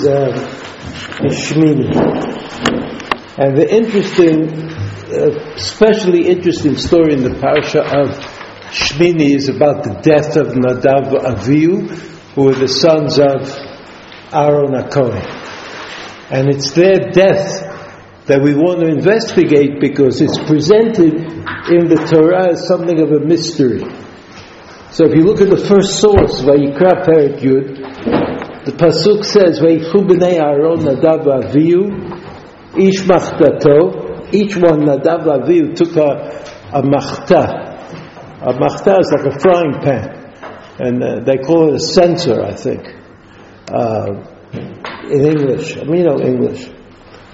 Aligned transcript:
is 0.00 0.06
um, 0.06 0.34
Shmini. 1.28 1.88
And 3.38 3.56
the 3.56 3.66
interesting, 3.70 4.50
uh, 5.12 5.54
especially 5.54 6.28
interesting 6.28 6.76
story 6.76 7.14
in 7.14 7.22
the 7.22 7.38
parasha 7.40 7.80
of 7.80 8.08
Shmini 8.70 9.34
is 9.34 9.48
about 9.48 9.84
the 9.84 9.94
death 10.02 10.36
of 10.36 10.48
Nadav 10.48 11.12
Avihu, 11.12 11.88
who 12.34 12.44
were 12.44 12.54
the 12.54 12.68
sons 12.68 13.18
of 13.18 13.48
Aaron 14.32 14.72
HaKohen. 14.72 15.38
And 16.30 16.48
it's 16.48 16.72
their 16.72 17.10
death 17.10 17.66
that 18.26 18.40
we 18.40 18.54
want 18.54 18.80
to 18.80 18.86
investigate 18.86 19.80
because 19.80 20.20
it's 20.20 20.38
presented 20.38 21.14
in 21.14 21.88
the 21.88 22.06
Torah 22.08 22.52
as 22.52 22.68
something 22.68 23.00
of 23.00 23.10
a 23.10 23.20
mystery. 23.20 23.80
So 24.92 25.06
if 25.06 25.14
you 25.14 25.22
look 25.22 25.40
at 25.40 25.50
the 25.50 25.56
first 25.58 25.98
source, 25.98 26.42
Vayikra 26.42 27.04
Perik 27.04 27.40
Yud, 27.40 28.29
the 28.64 28.72
pasuk 28.72 29.24
says, 29.24 29.60
"Vayichu 29.60 30.06
b'nei 30.06 30.38
Aaron 30.38 30.80
Nadav 30.80 31.24
Avihu, 31.24 31.90
ish 32.78 33.02
machtato." 33.04 34.08
Each 34.32 34.54
one 34.56 34.82
Nadav 34.82 35.24
Avihu 35.24 35.74
took 35.74 35.96
a, 35.96 36.44
a 36.72 36.82
machta. 36.82 37.68
A 38.42 38.52
machta 38.52 38.98
is 39.00 39.12
like 39.16 39.26
a 39.34 39.38
frying 39.40 39.80
pan, 39.80 40.34
and 40.78 41.02
uh, 41.02 41.20
they 41.24 41.38
call 41.38 41.70
it 41.70 41.76
a 41.76 41.80
censer, 41.80 42.42
I 42.42 42.54
think, 42.54 42.86
uh, 43.72 44.06
in 45.10 45.24
English. 45.24 45.76
I 45.76 45.84
mean, 45.84 46.04
no 46.04 46.20
English. 46.20 46.68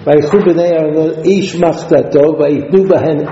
Vayichu 0.03 0.41
b'nei 0.45 0.71
Aaron 0.71 1.25
ish 1.25 1.55
machtato, 1.55 2.37
vayitnu 2.39 2.87
b'hen 2.87 3.27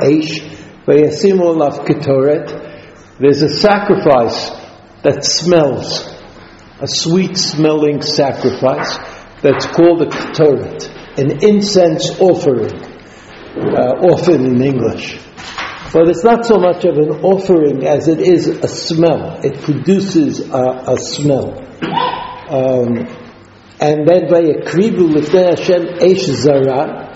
olav 1.41 1.85
ketoret. 1.85 2.47
There's 3.19 3.41
a 3.41 3.49
sacrifice 3.49 4.51
that 5.03 5.23
smells, 5.23 6.14
a 6.79 6.87
sweet 6.87 7.37
smelling 7.37 8.01
sacrifice 8.01 8.97
that's 9.41 9.65
called 9.67 10.01
a 10.01 10.05
ketoret, 10.07 10.89
an 11.17 11.43
incense 11.43 12.09
offering, 12.19 12.73
uh, 13.55 14.11
often 14.11 14.45
in 14.45 14.61
English. 14.61 15.19
But 15.93 16.09
it's 16.09 16.23
not 16.23 16.45
so 16.45 16.57
much 16.57 16.83
of 16.83 16.97
an 16.97 17.09
offering 17.23 17.85
as 17.85 18.07
it 18.07 18.19
is 18.19 18.47
a 18.47 18.67
smell. 18.67 19.39
It 19.43 19.61
produces 19.61 20.49
a, 20.49 20.83
a 20.87 20.97
smell. 20.97 21.53
Um, 22.49 23.07
and 23.79 24.07
then 24.07 24.27
vayakrivu 24.27 25.13
lifnei 25.13 25.57
Hashem 25.57 25.83
eish 25.99 26.25
zara, 26.43 27.15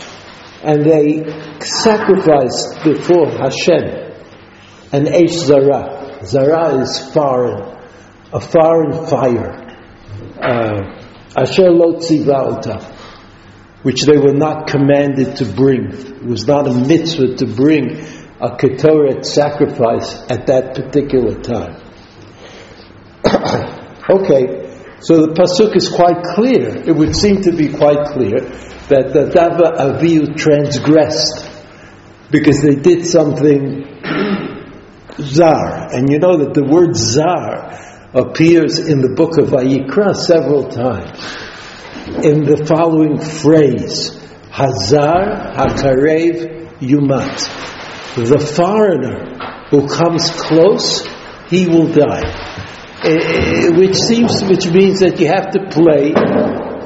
and 0.64 0.84
they 0.84 1.24
sacrificed 1.60 2.84
before 2.84 3.30
Hashem 3.30 4.10
and 4.92 5.08
Eish 5.08 5.46
Zara. 5.46 6.26
Zara 6.26 6.82
is 6.82 7.14
foreign, 7.14 7.79
a 8.32 8.40
foreign 8.40 9.08
fire. 9.08 9.66
Uh, 10.42 11.00
Asher 11.36 11.70
tzivalta, 11.70 12.82
which 13.84 14.04
they 14.04 14.18
were 14.18 14.34
not 14.34 14.68
commanded 14.68 15.38
to 15.38 15.46
bring. 15.46 15.92
It 15.92 16.26
was 16.26 16.48
not 16.48 16.68
a 16.68 16.74
mitzvah 16.74 17.36
to 17.38 17.46
bring 17.48 18.00
a 18.42 18.56
ketoret 18.56 19.26
sacrifice 19.26 20.16
at 20.30 20.48
that 20.48 20.76
particular 20.76 21.42
time. 21.42 21.76
okay, 24.10 24.70
so 25.02 25.26
the 25.26 25.34
pasuk 25.34 25.76
is 25.76 25.90
quite 25.90 26.24
clear. 26.24 26.78
It 26.86 26.96
would 26.96 27.16
seem 27.16 27.42
to 27.44 27.52
be 27.52 27.70
quite 27.70 28.08
clear 28.08 28.40
that 28.90 29.14
the 29.14 29.30
Dava 29.30 29.78
Avihu 29.78 30.36
transgressed 30.36 31.48
because 32.32 32.62
they 32.62 32.76
did 32.76 33.06
something 33.06 33.86
zar. 35.20 35.94
And 35.94 36.10
you 36.10 36.20
know 36.20 36.38
that 36.38 36.54
the 36.54 36.64
word 36.64 36.96
zar 36.96 37.89
appears 38.14 38.80
in 38.80 39.02
the 39.02 39.10
book 39.10 39.38
of 39.38 39.50
Vayikra 39.50 40.16
several 40.16 40.70
times. 40.70 41.20
In 42.26 42.44
the 42.44 42.66
following 42.66 43.20
phrase, 43.20 44.18
Hazar 44.50 45.54
Hakarev 45.54 46.80
Yumat. 46.80 48.16
The 48.16 48.40
foreigner 48.40 49.38
who 49.70 49.88
comes 49.88 50.32
close, 50.32 51.08
he 51.50 51.68
will 51.68 51.92
die. 51.92 52.48
Uh, 53.02 53.72
which 53.78 53.96
seems, 53.96 54.44
which 54.44 54.68
means 54.68 55.00
that 55.00 55.20
you 55.20 55.28
have 55.28 55.52
to 55.52 55.70
play 55.70 56.12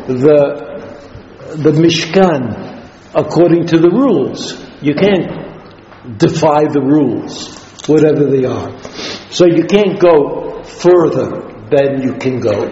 the, 0.05 1.55
the 1.55 1.71
Mishkan 1.71 2.91
according 3.15 3.67
to 3.67 3.77
the 3.77 3.89
rules. 3.89 4.61
You 4.81 4.93
can't 4.93 6.19
defy 6.19 6.65
the 6.65 6.81
rules 6.81 7.57
whatever 7.87 8.25
they 8.25 8.45
are. 8.45 8.77
So 9.31 9.45
you 9.45 9.63
can't 9.63 9.99
go 9.99 10.52
further 10.65 11.29
than 11.69 12.01
you 12.01 12.13
can 12.13 12.39
go. 12.39 12.63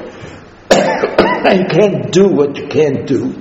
and 0.72 1.59
you 1.62 1.68
can't 1.68 2.12
do 2.12 2.28
what 2.28 2.57
you 2.57 2.68
can't 2.68 3.07
do. 3.07 3.35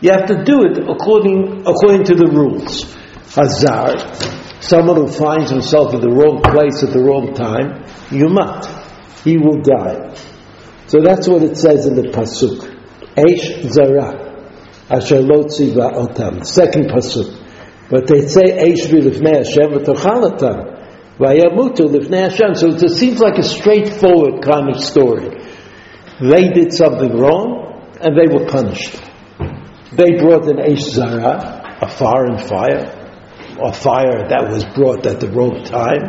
You 0.00 0.10
have 0.12 0.26
to 0.26 0.44
do 0.44 0.62
it 0.64 0.78
according, 0.78 1.62
according 1.66 2.04
to 2.04 2.14
the 2.14 2.26
rules. 2.26 2.84
Hazar, 3.34 4.60
someone 4.60 4.96
who 4.96 5.08
finds 5.08 5.50
himself 5.50 5.94
in 5.94 6.00
the 6.00 6.10
wrong 6.10 6.42
place 6.42 6.82
at 6.82 6.92
the 6.92 7.00
wrong 7.00 7.34
time, 7.34 7.84
you 8.10 8.26
yumat, 8.26 8.64
he 9.24 9.36
will 9.36 9.60
die. 9.62 10.14
So 10.86 11.00
that's 11.02 11.26
what 11.26 11.42
it 11.42 11.56
says 11.56 11.86
in 11.86 11.94
the 11.96 12.08
pasuk. 12.12 12.72
Eish 13.16 13.68
zara, 13.70 14.36
asher 14.88 15.20
lo 15.20 15.42
otam. 15.42 16.46
Second 16.46 16.90
pasuk. 16.90 17.42
But 17.88 18.06
they 18.06 18.26
say 18.26 18.42
Eish 18.42 18.86
v'lifnei 18.86 19.44
Hashem 19.44 19.72
v'tochalatam. 19.72 20.75
Vayamutu 21.18 21.88
lifnei 21.88 22.30
Hashem. 22.30 22.54
So 22.54 22.68
it 22.68 22.90
seems 22.90 23.20
like 23.20 23.38
a 23.38 23.42
straightforward 23.42 24.42
kind 24.42 24.68
of 24.68 24.82
story. 24.82 25.30
They 26.20 26.48
did 26.48 26.72
something 26.72 27.16
wrong, 27.16 27.90
and 28.00 28.16
they 28.16 28.26
were 28.32 28.46
punished. 28.46 29.00
They 29.92 30.18
brought 30.18 30.48
an 30.48 30.58
Eish 30.58 30.90
Zara, 30.90 31.78
a 31.80 31.88
foreign 31.88 32.38
fire, 32.38 32.92
a 33.62 33.72
fire 33.72 34.28
that 34.28 34.48
was 34.50 34.64
brought 34.74 35.06
at 35.06 35.20
the 35.20 35.30
wrong 35.30 35.64
time. 35.64 36.04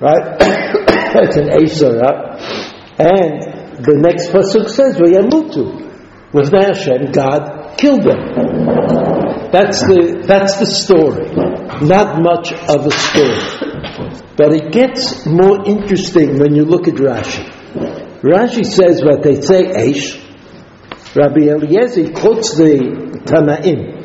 Right? 0.00 0.38
That's 0.38 1.36
an 1.36 1.48
Eish 1.48 1.76
Zara. 1.76 2.38
And 2.98 3.84
the 3.84 3.98
next 3.98 4.28
pasuk 4.28 4.68
says, 4.70 4.96
Vayamutu. 4.96 5.90
Lifnei 6.32 6.68
Hashem, 6.68 7.12
God 7.12 7.76
killed 7.76 8.04
them. 8.04 9.52
That's 9.52 9.80
the, 9.80 10.24
that's 10.26 10.56
the 10.58 10.66
story. 10.66 11.28
Not 11.86 12.22
much 12.22 12.52
of 12.52 12.86
a 12.86 12.90
story. 12.90 13.71
But 14.36 14.52
it 14.54 14.72
gets 14.72 15.26
more 15.26 15.64
interesting 15.66 16.38
when 16.38 16.54
you 16.54 16.64
look 16.64 16.88
at 16.88 16.94
Rashi. 16.94 17.44
Rashi 18.22 18.64
says 18.64 19.02
what 19.04 19.22
they 19.22 19.40
say, 19.40 19.64
Eish. 19.64 20.18
Rabbi 21.14 21.42
Eliezer 21.42 22.12
quotes 22.12 22.56
the 22.56 22.78
Tanaim. 23.24 24.00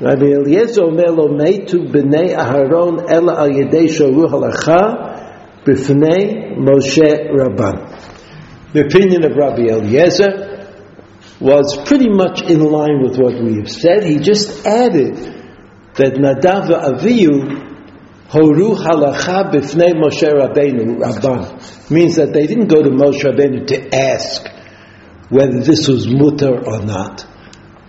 Rabbi 0.00 0.26
Eliezer 0.26 0.84
lo 0.84 1.28
meitu 1.28 1.90
b'nei 1.92 2.34
Aharon 2.34 3.06
yedei 3.06 3.88
shoru 3.88 4.26
halacha 4.30 5.62
b'fnei 5.64 6.56
Moshe 6.56 7.30
Rabban. 7.30 8.72
The 8.72 8.86
opinion 8.86 9.24
of 9.24 9.36
Rabbi 9.36 9.68
Eliezer 9.68 10.50
was 11.38 11.76
pretty 11.84 12.08
much 12.08 12.42
in 12.42 12.60
line 12.60 13.02
with 13.02 13.18
what 13.18 13.34
we 13.42 13.56
have 13.56 13.70
said. 13.70 14.04
He 14.04 14.20
just 14.20 14.64
added 14.64 15.16
that 15.96 16.14
Nadav 16.14 16.68
Avihu 16.68 17.69
Horu 18.30 18.76
halacha 18.76 19.50
b'fnei 19.50 19.94
Moshe 19.98 20.30
Rabbeinu, 20.30 21.00
Rabban. 21.00 21.90
Means 21.90 22.14
that 22.14 22.32
they 22.32 22.46
didn't 22.46 22.68
go 22.68 22.80
to 22.80 22.90
Moshe 22.90 23.22
Rabbeinu 23.22 23.66
to 23.66 23.94
ask 23.94 24.46
whether 25.30 25.60
this 25.60 25.88
was 25.88 26.06
mutter 26.06 26.64
or 26.64 26.80
not. 26.84 27.26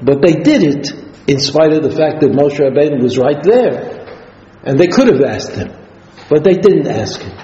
But 0.01 0.23
they 0.23 0.33
did 0.41 0.63
it 0.63 0.91
in 1.27 1.39
spite 1.39 1.73
of 1.73 1.83
the 1.83 1.91
fact 1.91 2.21
that 2.21 2.31
Moshe 2.31 2.57
Rabbeinu 2.57 3.03
was 3.03 3.19
right 3.19 3.41
there. 3.43 3.99
And 4.63 4.79
they 4.79 4.87
could 4.87 5.07
have 5.07 5.21
asked 5.21 5.53
him. 5.53 5.71
But 6.27 6.43
they 6.43 6.55
didn't 6.55 6.87
ask 6.87 7.21
him. 7.21 7.37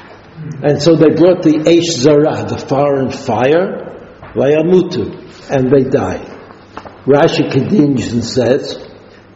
And 0.63 0.81
so 0.81 0.95
they 0.95 1.09
brought 1.09 1.43
the 1.43 1.53
Eish 1.65 1.99
Zara, 2.01 2.47
the 2.47 2.57
foreign 2.57 3.11
fire, 3.11 4.31
Vayamutu, 4.33 5.49
and 5.51 5.69
they 5.69 5.87
died. 5.87 6.25
Rashi 7.05 7.51
continues 7.51 8.11
and 8.11 8.23
says, 8.23 8.86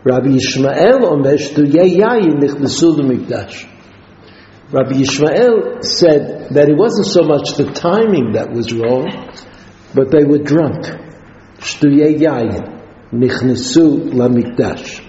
Rabbi 0.03 0.29
Yishmael 0.29 1.03
omer 1.03 1.37
shtuyei 1.37 1.99
yayin 1.99 2.39
nichnesu 2.41 2.97
l'mikdash. 2.97 3.67
Rabbi 4.71 4.93
Yishmael 4.93 5.83
said 5.83 6.49
that 6.55 6.69
it 6.69 6.75
wasn't 6.75 7.05
so 7.05 7.21
much 7.21 7.55
the 7.55 7.71
timing 7.71 8.31
that 8.33 8.51
was 8.51 8.73
wrong, 8.73 9.05
but 9.93 10.09
they 10.09 10.23
were 10.23 10.39
drunk. 10.39 10.85
Shtuyei 11.59 12.17
yayin 12.17 12.81
nichnesu 13.13 14.11
l'mikdash. 14.11 15.01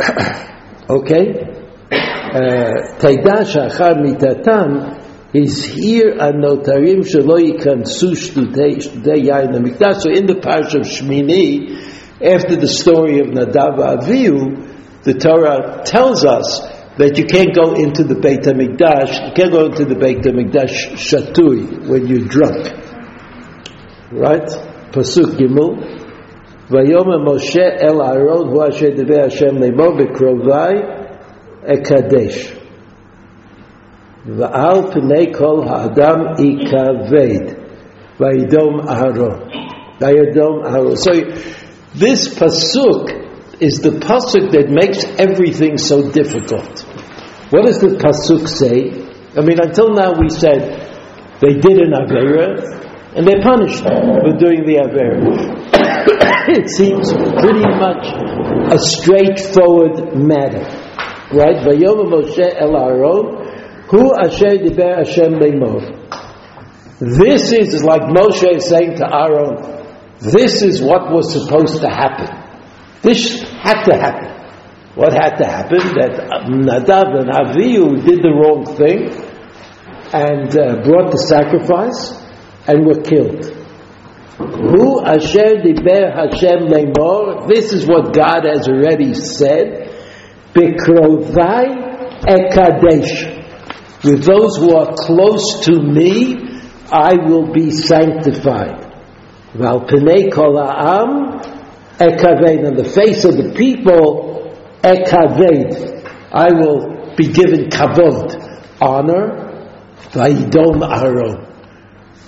okay? 0.88 1.50
Uh, 1.92 2.96
Teidash 2.96 3.54
achar 3.54 4.00
mitatam 4.00 5.02
is 5.34 5.62
here 5.66 6.14
anotarim 6.14 7.04
shelo 7.04 7.36
yikansu 7.36 8.16
shtuyei 8.16 8.80
yayin 9.26 9.52
l'mikdash. 9.52 10.00
So 10.00 10.10
in 10.10 10.24
the 10.24 10.40
parish 10.40 10.72
of 10.74 10.86
Shmini, 10.86 11.93
after 12.20 12.56
the 12.56 12.68
story 12.68 13.20
of 13.20 13.28
Nadav 13.28 13.78
Avihu, 13.78 15.02
the 15.02 15.14
Torah 15.14 15.82
tells 15.84 16.24
us 16.24 16.60
that 16.96 17.18
you 17.18 17.26
can't 17.26 17.54
go 17.54 17.74
into 17.74 18.04
the 18.04 18.14
Beit 18.14 18.42
HaMikdash, 18.42 19.28
you 19.28 19.32
can't 19.34 19.52
go 19.52 19.66
into 19.66 19.84
the 19.84 19.96
Beit 19.96 20.18
HaMikdash 20.18 20.94
shatui, 20.94 21.88
when 21.88 22.06
you're 22.06 22.28
drunk. 22.28 22.68
Right? 24.12 24.46
Pasuk 24.92 25.36
Gimel, 25.36 26.04
Vayomer 26.68 27.20
Moshe 27.20 27.82
el 27.82 28.00
Aaron 28.00 28.48
hu 28.48 28.62
asher 28.62 28.94
dever 28.94 29.28
Hashem 29.28 29.56
lemo 29.56 29.92
bekrovai 29.98 30.74
ekadesh. 31.68 32.58
Va'al 34.26 34.90
pnei 34.90 35.34
kol 35.34 35.66
ha'adam 35.68 36.36
ikaved. 36.38 37.60
Vayidom 38.18 38.86
Aaron. 38.88 39.50
Vayidom 40.00 40.64
Aaron. 40.64 40.96
So 40.96 41.12
this 41.94 42.34
Pasuk 42.34 43.62
is 43.62 43.78
the 43.78 43.90
Pasuk 44.02 44.50
that 44.50 44.66
makes 44.68 45.04
everything 45.18 45.78
so 45.78 46.10
difficult. 46.10 46.82
What 47.50 47.66
does 47.66 47.78
the 47.78 47.94
Pasuk 48.02 48.48
say? 48.50 48.90
I 49.38 49.42
mean, 49.46 49.62
until 49.62 49.94
now 49.94 50.18
we 50.18 50.28
said 50.28 50.90
they 51.40 51.54
did 51.54 51.78
an 51.78 51.94
Avera, 51.94 53.14
and 53.14 53.26
they're 53.26 53.42
punished 53.42 53.78
for 53.82 54.34
doing 54.42 54.66
the 54.66 54.82
Avera. 54.82 55.22
it 56.58 56.68
seems 56.68 57.12
pretty 57.12 57.62
much 57.78 58.10
a 58.74 58.78
straightforward 58.78 60.18
matter. 60.18 60.66
Right? 61.30 61.62
Vayom 61.62 62.10
Moshe 62.10 62.42
El 62.58 62.74
Aaron, 62.76 63.86
Hu 63.86 64.14
Asher 64.18 64.58
Diber 64.58 64.98
Hashem 64.98 65.34
Leimor. 65.38 65.94
This 66.98 67.52
is 67.52 67.84
like 67.84 68.02
Moshe 68.02 68.60
saying 68.62 68.96
to 68.96 69.06
Aaron, 69.06 69.83
this 70.24 70.62
is 70.62 70.80
what 70.80 71.12
was 71.12 71.32
supposed 71.32 71.80
to 71.82 71.88
happen. 71.88 72.28
This 73.02 73.42
had 73.42 73.84
to 73.84 73.94
happen. 73.96 74.30
What 74.94 75.12
had 75.12 75.36
to 75.36 75.44
happen? 75.44 75.78
That 75.98 76.48
Nadav 76.48 77.12
and 77.20 77.28
Avihu 77.28 78.04
did 78.06 78.22
the 78.22 78.30
wrong 78.32 78.64
thing 78.64 79.10
and 80.14 80.48
uh, 80.56 80.82
brought 80.82 81.10
the 81.10 81.18
sacrifice 81.18 82.16
and 82.66 82.86
were 82.86 83.02
killed. 83.02 83.44
Who 84.38 85.04
Asher 85.04 85.60
Diber 85.62 86.14
Hashem 86.14 86.68
Lemor, 86.72 87.46
this 87.46 87.72
is 87.72 87.86
what 87.86 88.14
God 88.14 88.44
has 88.46 88.66
already 88.68 89.14
said, 89.14 89.90
Bekrovai 90.54 92.24
Ekadesh. 92.24 93.34
With 94.04 94.24
those 94.24 94.56
who 94.56 94.74
are 94.76 94.94
close 94.94 95.64
to 95.66 95.80
me, 95.82 96.36
I 96.90 97.14
will 97.26 97.52
be 97.52 97.70
sanctified. 97.70 98.83
Val 99.54 99.80
Penei 99.80 100.32
Kol 100.32 100.56
Ha'am 100.58 101.40
Ekaved, 101.98 102.66
on 102.66 102.74
the 102.74 102.84
face 102.84 103.24
of 103.24 103.36
the 103.36 103.54
people, 103.54 104.52
Ekaved. 104.82 106.02
I 106.32 106.52
will 106.52 107.14
be 107.16 107.28
given 107.28 107.68
kavod, 107.68 108.34
honor, 108.80 109.44
Vaidom 110.10 110.82
Aaron. 110.82 111.46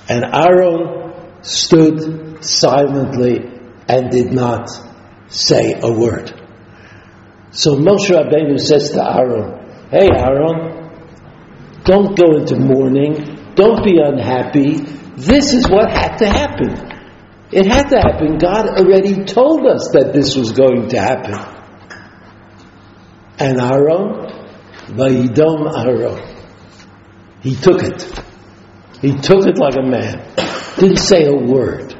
And 0.09 0.25
Aaron 0.25 1.43
stood 1.43 2.45
silently 2.45 3.39
and 3.89 4.11
did 4.11 4.33
not 4.33 4.69
say 5.29 5.81
a 5.83 5.91
word. 5.91 6.33
So 7.51 7.77
Moshe 7.77 8.11
Rabbeinu 8.11 8.61
says 8.61 8.91
to 8.93 9.03
Aaron, 9.03 9.89
Hey 9.91 10.09
Aaron, 10.15 10.91
don't 11.83 12.17
go 12.17 12.37
into 12.37 12.57
mourning, 12.57 13.55
don't 13.57 13.85
be 13.85 13.99
unhappy. 13.99 14.77
This 15.17 15.55
is 15.55 15.69
what 15.69 15.91
had 15.91 16.19
to 16.19 16.29
happen. 16.29 16.96
It 17.53 17.67
had 17.67 17.89
to 17.91 17.99
happen. 17.99 18.39
God 18.39 18.69
already 18.69 19.25
told 19.25 19.67
us 19.67 19.91
that 19.93 20.13
this 20.13 20.35
was 20.35 20.53
going 20.53 20.89
to 20.89 20.99
happen. 20.99 21.35
And 23.39 23.61
Aaron, 23.61 24.27
Vayidom 24.97 25.71
Aaron, 25.77 26.37
he 27.43 27.55
took 27.55 27.83
it. 27.83 28.03
He 29.01 29.13
took 29.13 29.47
it 29.47 29.59
like 29.59 29.77
a 29.77 29.83
man. 29.83 30.33
Didn't 30.79 30.97
say 30.97 31.25
a 31.25 31.35
word. 31.35 31.95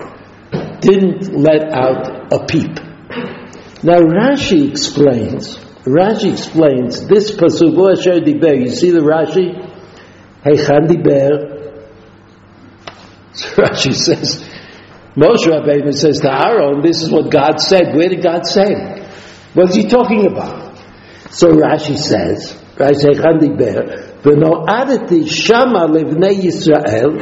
Didn't 0.81 1.33
let 1.35 1.73
out 1.73 2.33
a 2.33 2.45
peep. 2.47 2.75
Now 3.85 4.01
Rashi 4.01 4.71
explains, 4.71 5.59
Rashi 5.85 6.33
explains 6.33 7.07
this 7.07 7.31
pasuk. 7.31 7.77
You 7.77 8.75
see 8.75 8.91
the 8.91 9.01
Rashi? 9.01 9.63
So 13.33 13.49
Rashi 13.63 13.95
says, 13.95 14.56
Moshe 15.16 15.46
Rabbeinu 15.46 15.94
says 15.94 16.22
to 16.22 16.32
Aaron, 16.32 16.82
this 16.82 17.02
is 17.02 17.12
what 17.12 17.30
God 17.30 17.60
said. 17.60 17.94
Where 17.96 18.08
did 18.08 18.24
God 18.24 18.46
say 18.46 18.64
it? 18.68 19.08
What's 19.54 19.76
he 19.76 19.88
talking 19.88 20.26
about? 20.26 20.78
So 21.32 21.52
Rashi 21.52 21.98
says, 21.98 22.58
Rashi 22.78 23.12
Heichan 23.14 23.40
diber, 23.40 24.08
ונועדתי 24.24 25.28
שמה 25.28 25.86
לבני 25.94 26.48
ישראל, 26.48 27.18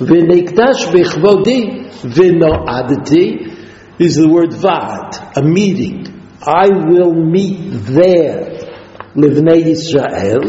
ונקדש 0.00 0.86
בכבודי, 0.94 1.70
ונועדתי 2.04 3.46
is 3.98 4.16
the 4.16 4.28
word 4.28 4.54
vad, 4.54 5.36
a 5.36 5.42
meeting. 5.42 6.06
I 6.42 6.68
will 6.68 7.12
meet 7.12 7.58
there, 7.84 8.56
livnei 9.14 9.66
Israel, 9.66 10.40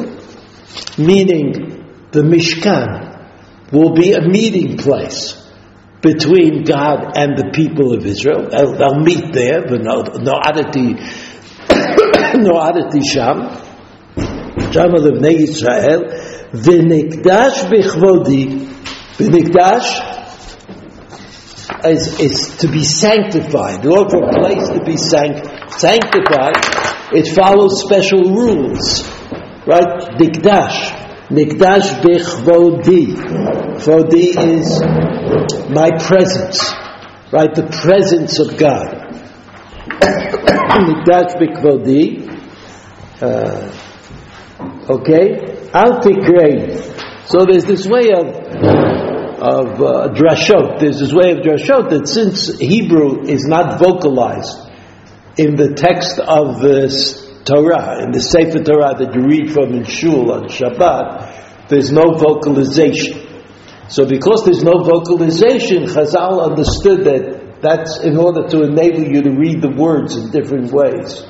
meaning 0.98 1.52
the 2.12 2.22
Mishkan 2.22 3.74
will 3.74 3.94
be 3.94 4.13
a 4.13 4.22
meeting 4.22 4.78
place 4.78 5.42
between 6.03 6.65
God 6.65 7.17
and 7.17 7.37
the 7.37 7.51
people 7.53 7.93
of 7.95 8.05
Israel. 8.07 8.49
They'll, 8.51 8.77
they'll 8.77 9.01
meet 9.01 9.33
there, 9.33 9.63
but 9.67 9.83
no, 9.83 10.03
no 10.03 10.33
oddity, 10.35 10.95
no 12.39 12.57
oddity 12.57 13.01
sham. 13.07 13.49
Shama 14.73 14.99
Levnei 14.99 15.39
Yisrael, 15.47 16.51
V'nikdash 16.53 17.67
b'chvodi, 17.71 18.67
V'nikdash 19.17 20.15
is, 21.87 22.21
is 22.21 22.57
to 22.59 22.69
be 22.69 22.83
sanctified, 22.85 23.83
The 23.83 23.91
for 24.11 24.25
a 24.25 24.33
place 24.41 24.69
to 24.71 24.85
be 24.85 24.97
sanct- 24.97 25.73
sanctified, 25.81 26.57
it 27.13 27.35
follows 27.35 27.83
special 27.83 28.23
rules, 28.35 29.03
right? 29.67 30.17
Nikdash. 30.19 31.06
Nikdash 31.28 32.00
bechvodi. 32.02 33.14
Vodi 33.84 34.37
is 34.37 34.81
my 35.70 35.90
presence. 35.99 36.73
Right? 37.32 37.55
The 37.55 37.67
presence 37.82 38.38
of 38.38 38.56
God. 38.56 38.87
Nikdash 40.87 41.37
bechvodi. 41.40 42.26
Uh, 43.20 43.73
Okay? 44.88 45.69
Al 45.75 46.00
So 46.00 47.44
there's 47.44 47.64
this 47.64 47.87
way 47.87 48.12
of, 48.12 48.26
of 48.26 49.82
uh, 49.82 50.14
drashot. 50.14 50.78
There's 50.81 51.00
this 51.00 51.12
way 51.12 51.32
of 51.32 51.38
drashot 51.38 51.90
that 51.90 52.06
since 52.06 52.58
Hebrew 52.58 53.25
is 53.25 53.44
not 53.46 53.81
vocalized 53.81 54.71
in 55.37 55.56
the 55.56 55.75
text 55.75 56.18
of 56.21 56.61
the 56.61 56.88
Torah, 57.47 58.03
in 58.03 58.11
the 58.11 58.21
Sefer 58.21 58.59
Torah 58.59 58.99
that 58.99 59.15
you 59.15 59.23
read 59.23 59.53
from 59.53 59.73
in 59.73 59.85
Shul 59.85 60.33
on 60.33 60.49
Shabbat, 60.49 61.69
there's 61.69 61.93
no 61.93 62.15
vocalization. 62.19 63.23
So 63.88 64.05
because 64.05 64.45
there's 64.45 64.65
no 64.65 64.83
vocalization, 64.83 65.87
Chazal 65.87 66.43
understood 66.43 67.07
that 67.07 67.62
that's 67.62 68.03
in 68.03 68.19
order 68.19 68.47
to 68.49 68.62
enable 68.65 69.07
you 69.07 69.23
to 69.23 69.31
read 69.31 69.62
the 69.62 69.71
words 69.71 70.17
in 70.17 70.31
different 70.31 70.73
ways. 70.73 71.23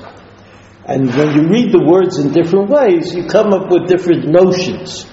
And 0.85 1.13
when 1.13 1.35
you 1.35 1.47
read 1.49 1.71
the 1.71 1.83
words 1.85 2.17
in 2.17 2.33
different 2.33 2.69
ways, 2.69 3.13
you 3.13 3.25
come 3.27 3.53
up 3.53 3.69
with 3.69 3.87
different 3.87 4.27
notions. 4.27 5.05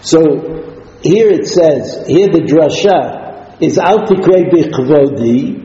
So 0.00 0.96
here 1.02 1.30
it 1.30 1.46
says, 1.46 2.06
here 2.08 2.28
the 2.32 2.46
drasha 2.48 3.60
is 3.60 3.76
al 3.78 4.06
tikrei 4.06 4.48
bichvodi, 4.48 5.60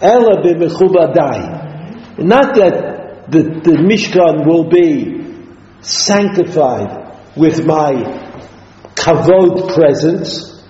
ela 0.00 0.40
b'mechubadai. 0.42 2.18
Not 2.18 2.54
that 2.56 2.89
the, 3.30 3.42
the 3.62 3.76
Mishkan 3.78 4.46
will 4.46 4.68
be 4.68 5.20
sanctified 5.82 7.18
with 7.36 7.64
my 7.64 7.92
kavod 8.94 9.74
presence, 9.74 10.62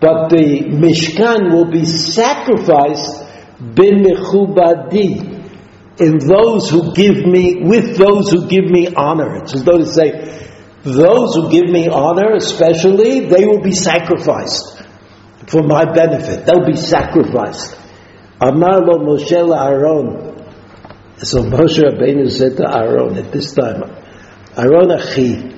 but 0.00 0.28
the 0.28 0.64
Mishkan 0.64 1.52
will 1.52 1.70
be 1.70 1.84
sacrificed 1.84 3.22
b'mechubadi 3.60 5.34
in 5.98 6.18
those 6.18 6.68
who 6.70 6.92
give 6.92 7.24
me, 7.24 7.62
with 7.62 7.96
those 7.96 8.30
who 8.30 8.46
give 8.48 8.64
me 8.64 8.92
honor. 8.94 9.36
It's 9.36 9.54
as 9.54 9.64
though 9.64 9.78
to 9.78 9.86
say, 9.86 10.10
those 10.82 11.34
who 11.34 11.50
give 11.50 11.70
me 11.70 11.88
honor, 11.88 12.34
especially, 12.34 13.26
they 13.26 13.46
will 13.46 13.62
be 13.62 13.72
sacrificed 13.72 14.82
for 15.48 15.62
my 15.62 15.84
benefit. 15.92 16.44
They'll 16.46 16.66
be 16.66 16.76
sacrificed. 16.76 17.76
Amar 18.40 18.80
lo 18.82 18.98
Moshe 18.98 19.32
Aaron. 19.32 20.35
So 21.17 21.43
Moshe 21.43 21.79
Rabbeinu 21.79 22.29
said 22.29 22.57
to 22.57 22.65
Aaron 22.67 23.17
at 23.17 23.31
this 23.31 23.53
time, 23.53 23.83
Aaron 24.57 24.91
Achi, 24.91 25.57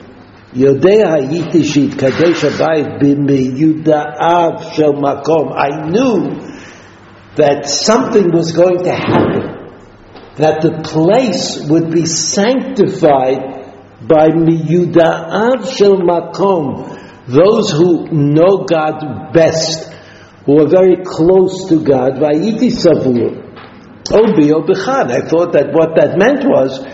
יודע 0.55 1.13
הייתי 1.13 1.63
שיתקדש 1.63 2.45
הבית 2.45 2.87
במיודעיו 3.01 4.51
של 4.75 4.91
מקום. 4.91 5.53
I 5.53 5.89
knew 5.89 6.39
that 7.35 7.65
something 7.65 8.31
was 8.31 8.51
going 8.51 8.83
to 8.83 8.91
happen 8.91 9.53
that 10.35 10.61
the 10.61 10.81
place 10.83 11.61
would 11.69 11.91
be 11.91 12.05
sanctified 12.05 13.63
by 14.07 14.29
miyuda'av 14.29 15.77
shel 15.77 15.97
makom, 15.97 16.89
those 17.27 17.71
who 17.71 18.07
know 18.11 18.65
God 18.65 19.31
best, 19.31 19.93
who 20.45 20.59
are 20.61 20.67
very 20.67 20.97
close 21.05 21.69
to 21.69 21.83
God, 21.83 22.13
Vayiti 22.13 22.71
Savur, 22.71 23.46
Obi 24.11 24.49
Obichan. 24.49 25.11
I 25.11 25.27
thought 25.27 25.53
that 25.53 25.71
what 25.71 25.95
that 25.95 26.17
meant 26.17 26.43
was 26.45 26.85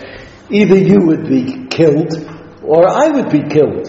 either 0.50 0.76
you 0.76 0.98
would 1.06 1.28
be 1.28 1.66
killed 1.68 2.12
or 2.62 2.88
I 2.88 3.08
would 3.08 3.30
be 3.30 3.42
killed. 3.42 3.88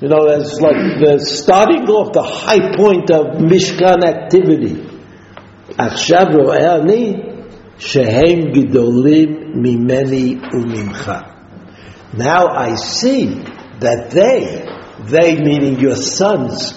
You 0.00 0.08
know, 0.08 0.26
that's 0.26 0.60
like 0.60 0.98
the 1.00 1.18
starting 1.24 1.88
off 1.88 2.12
the 2.12 2.22
high 2.22 2.76
point 2.76 3.10
of 3.10 3.38
Mishkan 3.40 4.04
activity. 4.04 4.90
עכשיו 5.78 6.24
רואה 6.32 6.76
אני 6.76 7.12
שהם 7.78 8.40
גדולים 8.52 9.36
ממני 9.54 10.38
וממך. 10.52 11.12
Now 12.16 12.46
I 12.48 12.74
see 12.76 13.26
that 13.80 14.10
they, 14.10 14.64
they 15.10 15.36
meaning 15.36 15.80
your 15.80 15.96
sons, 15.96 16.74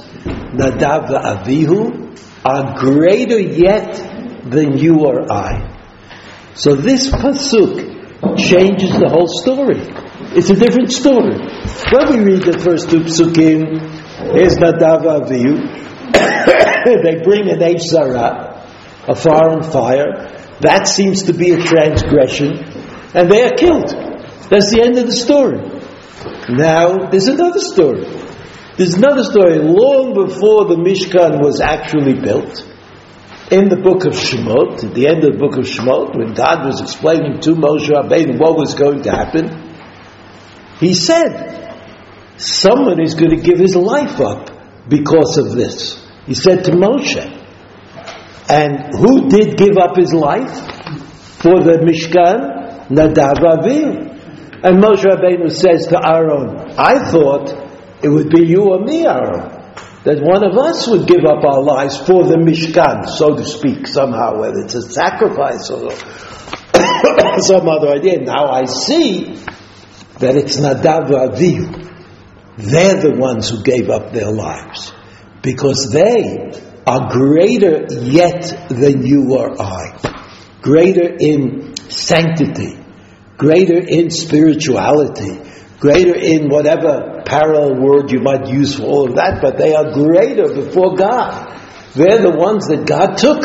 Nadav 0.53 1.09
Avihu, 1.09 2.17
are 2.43 2.75
greater 2.75 3.39
yet 3.39 3.93
than 4.49 4.77
you 4.77 5.05
or 5.05 5.31
I. 5.31 5.70
So 6.54 6.74
this 6.74 7.10
pasuk 7.10 8.36
changes 8.36 8.92
the 8.92 9.08
whole 9.08 9.28
story. 9.28 9.80
It's 10.36 10.50
a 10.50 10.56
different 10.56 10.92
story. 10.92 11.36
When 11.92 12.12
we 12.12 12.32
read 12.32 12.42
the 12.44 12.58
first 12.58 12.90
two 12.90 13.00
psukim, 13.00 13.80
here's 14.32 14.56
Nadav 14.56 15.02
Avihu. 15.02 15.60
they 17.02 17.22
bring 17.22 17.48
an 17.48 17.58
Eish 17.58 17.88
Zara, 17.88 18.66
a 19.08 19.14
foreign 19.14 19.62
fire. 19.62 20.28
That 20.60 20.86
seems 20.86 21.24
to 21.24 21.32
be 21.32 21.52
a 21.52 21.58
transgression, 21.58 22.58
and 23.14 23.30
they 23.30 23.44
are 23.44 23.56
killed. 23.56 23.88
That's 24.50 24.70
the 24.70 24.82
end 24.82 24.98
of 24.98 25.06
the 25.06 25.16
story. 25.16 25.58
Now, 26.48 27.10
there's 27.10 27.28
another 27.28 27.60
story. 27.60 28.04
There's 28.76 28.94
another 28.94 29.24
story. 29.24 29.58
Long 29.58 30.14
before 30.14 30.66
the 30.66 30.76
Mishkan 30.76 31.42
was 31.42 31.60
actually 31.60 32.20
built, 32.20 32.66
in 33.52 33.68
the 33.68 33.76
book 33.76 34.06
of 34.06 34.14
Shemot, 34.14 34.82
at 34.82 34.94
the 34.94 35.06
end 35.06 35.24
of 35.24 35.34
the 35.34 35.38
book 35.38 35.58
of 35.58 35.66
Shemot, 35.66 36.16
when 36.16 36.32
God 36.32 36.64
was 36.64 36.80
explaining 36.80 37.40
to 37.40 37.50
Moshe 37.50 37.86
Rabbeinu 37.86 38.40
what 38.40 38.56
was 38.56 38.72
going 38.72 39.02
to 39.02 39.10
happen, 39.10 39.76
he 40.80 40.94
said, 40.94 41.68
someone 42.38 43.00
is 43.00 43.14
going 43.14 43.36
to 43.36 43.42
give 43.42 43.58
his 43.58 43.76
life 43.76 44.20
up 44.20 44.88
because 44.88 45.36
of 45.36 45.52
this. 45.52 46.00
He 46.26 46.34
said 46.34 46.64
to 46.64 46.72
Moshe. 46.72 47.20
And 48.48 48.94
who 48.96 49.28
did 49.28 49.58
give 49.58 49.76
up 49.76 49.96
his 49.96 50.12
life 50.14 50.56
for 51.44 51.60
the 51.60 51.76
Mishkan? 51.84 52.88
Nadav 52.88 53.36
Avihu. 53.36 54.12
And 54.64 54.82
Moshe 54.82 55.04
Rabbeinu 55.04 55.50
says 55.50 55.88
to 55.88 56.00
Aaron, 56.02 56.72
I 56.78 57.10
thought 57.10 57.52
it 58.02 58.08
would 58.08 58.30
be 58.30 58.46
you 58.46 58.72
or 58.72 58.80
me, 58.80 59.06
Aaron, 59.06 59.51
that 60.04 60.20
one 60.20 60.44
of 60.44 60.58
us 60.58 60.88
would 60.88 61.06
give 61.06 61.24
up 61.24 61.44
our 61.44 61.62
lives 61.62 61.96
for 61.96 62.24
the 62.24 62.36
Mishkan, 62.36 63.06
so 63.08 63.36
to 63.36 63.44
speak, 63.44 63.86
somehow, 63.86 64.40
whether 64.40 64.60
it's 64.60 64.74
a 64.74 64.82
sacrifice 64.82 65.70
or 65.70 65.90
some 67.40 67.68
other 67.68 67.88
idea. 67.88 68.18
Now 68.20 68.50
I 68.50 68.64
see 68.64 69.36
that 70.18 70.36
it's 70.36 70.56
Nadav 70.56 71.08
Avihu. 71.10 71.82
They're 72.56 73.00
the 73.00 73.16
ones 73.16 73.48
who 73.48 73.62
gave 73.62 73.90
up 73.90 74.12
their 74.12 74.30
lives 74.30 74.92
because 75.40 75.90
they 75.92 76.52
are 76.86 77.10
greater 77.10 77.86
yet 77.92 78.68
than 78.68 79.06
you 79.06 79.36
or 79.36 79.60
I, 79.60 79.98
greater 80.60 81.16
in 81.18 81.76
sanctity, 81.76 82.76
greater 83.36 83.78
in 83.78 84.10
spirituality, 84.10 85.51
greater 85.82 86.14
in 86.14 86.48
whatever 86.48 87.22
parallel 87.26 87.74
word 87.82 88.12
you 88.12 88.20
might 88.20 88.46
use 88.46 88.76
for 88.76 88.84
all 88.84 89.08
of 89.08 89.16
that, 89.16 89.42
but 89.42 89.58
they 89.58 89.74
are 89.74 89.90
greater 89.90 90.46
before 90.54 90.94
God. 90.94 91.58
They're 91.94 92.22
the 92.22 92.36
ones 92.38 92.68
that 92.68 92.86
God 92.86 93.18
took. 93.18 93.42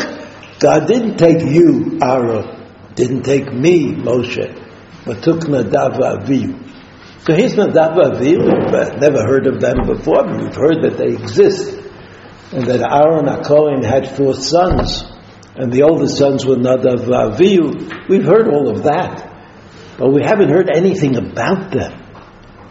God 0.60 0.86
didn't 0.86 1.16
take 1.16 1.42
you, 1.42 1.98
Aaron, 2.00 2.62
didn't 2.94 3.24
take 3.24 3.52
me, 3.52 3.90
Moshe, 3.90 4.54
but 5.04 5.20
took 5.20 5.40
Nadav 5.40 5.98
Avihu. 5.98 6.54
So 7.26 7.34
here's 7.34 7.56
Nadav 7.56 7.98
Avihu. 7.98 8.46
We've 8.46 8.74
uh, 8.74 8.96
never 8.98 9.26
heard 9.26 9.48
of 9.48 9.60
them 9.60 9.84
before, 9.84 10.22
but 10.22 10.40
we've 10.40 10.54
heard 10.54 10.84
that 10.84 10.96
they 10.96 11.14
exist. 11.14 11.74
And 12.52 12.66
that 12.66 12.80
Aaron 12.80 13.26
HaKohen 13.26 13.84
had 13.84 14.16
four 14.16 14.34
sons, 14.34 15.02
and 15.56 15.72
the 15.72 15.82
oldest 15.82 16.16
sons 16.16 16.46
were 16.46 16.54
Nadav 16.54 17.02
Avihu. 17.02 18.08
We've 18.08 18.24
heard 18.24 18.46
all 18.46 18.70
of 18.70 18.84
that, 18.84 19.26
but 19.98 20.12
we 20.12 20.22
haven't 20.22 20.50
heard 20.50 20.70
anything 20.72 21.16
about 21.16 21.72
them 21.72 22.04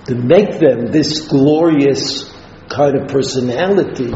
to 0.08 0.16
make 0.16 0.60
them 0.60 0.88
this 0.88 1.28
glorious 1.28 2.34
kind 2.70 2.96
of 2.98 3.08
personality 3.08 4.12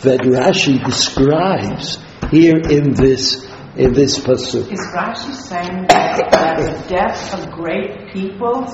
that 0.00 0.20
Rashi 0.20 0.82
describes 0.84 1.98
here 2.30 2.56
in 2.56 2.92
this 2.94 3.46
in 3.76 3.92
this 3.92 4.18
pasuk. 4.18 4.72
Is 4.72 4.80
Rashi 4.94 5.34
saying 5.34 5.86
that, 5.88 6.16
the 6.56 6.88
death 6.88 7.34
of 7.34 7.50
great 7.52 8.10
people 8.12 8.66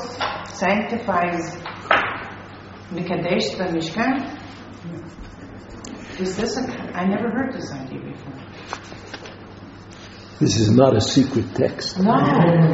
sanctifies 0.46 1.56
Mikadesh 2.90 3.56
the 3.58 3.64
Mishkan? 3.74 4.38
Is 6.20 6.36
this 6.36 6.56
a? 6.56 6.62
I 6.96 7.06
never 7.06 7.30
heard 7.30 7.52
this 7.52 7.72
idea 7.72 8.00
before. 8.00 8.32
This 10.42 10.58
is 10.58 10.74
not 10.74 10.96
a 10.96 11.00
secret 11.00 11.54
text. 11.54 12.02
No, 12.02 12.18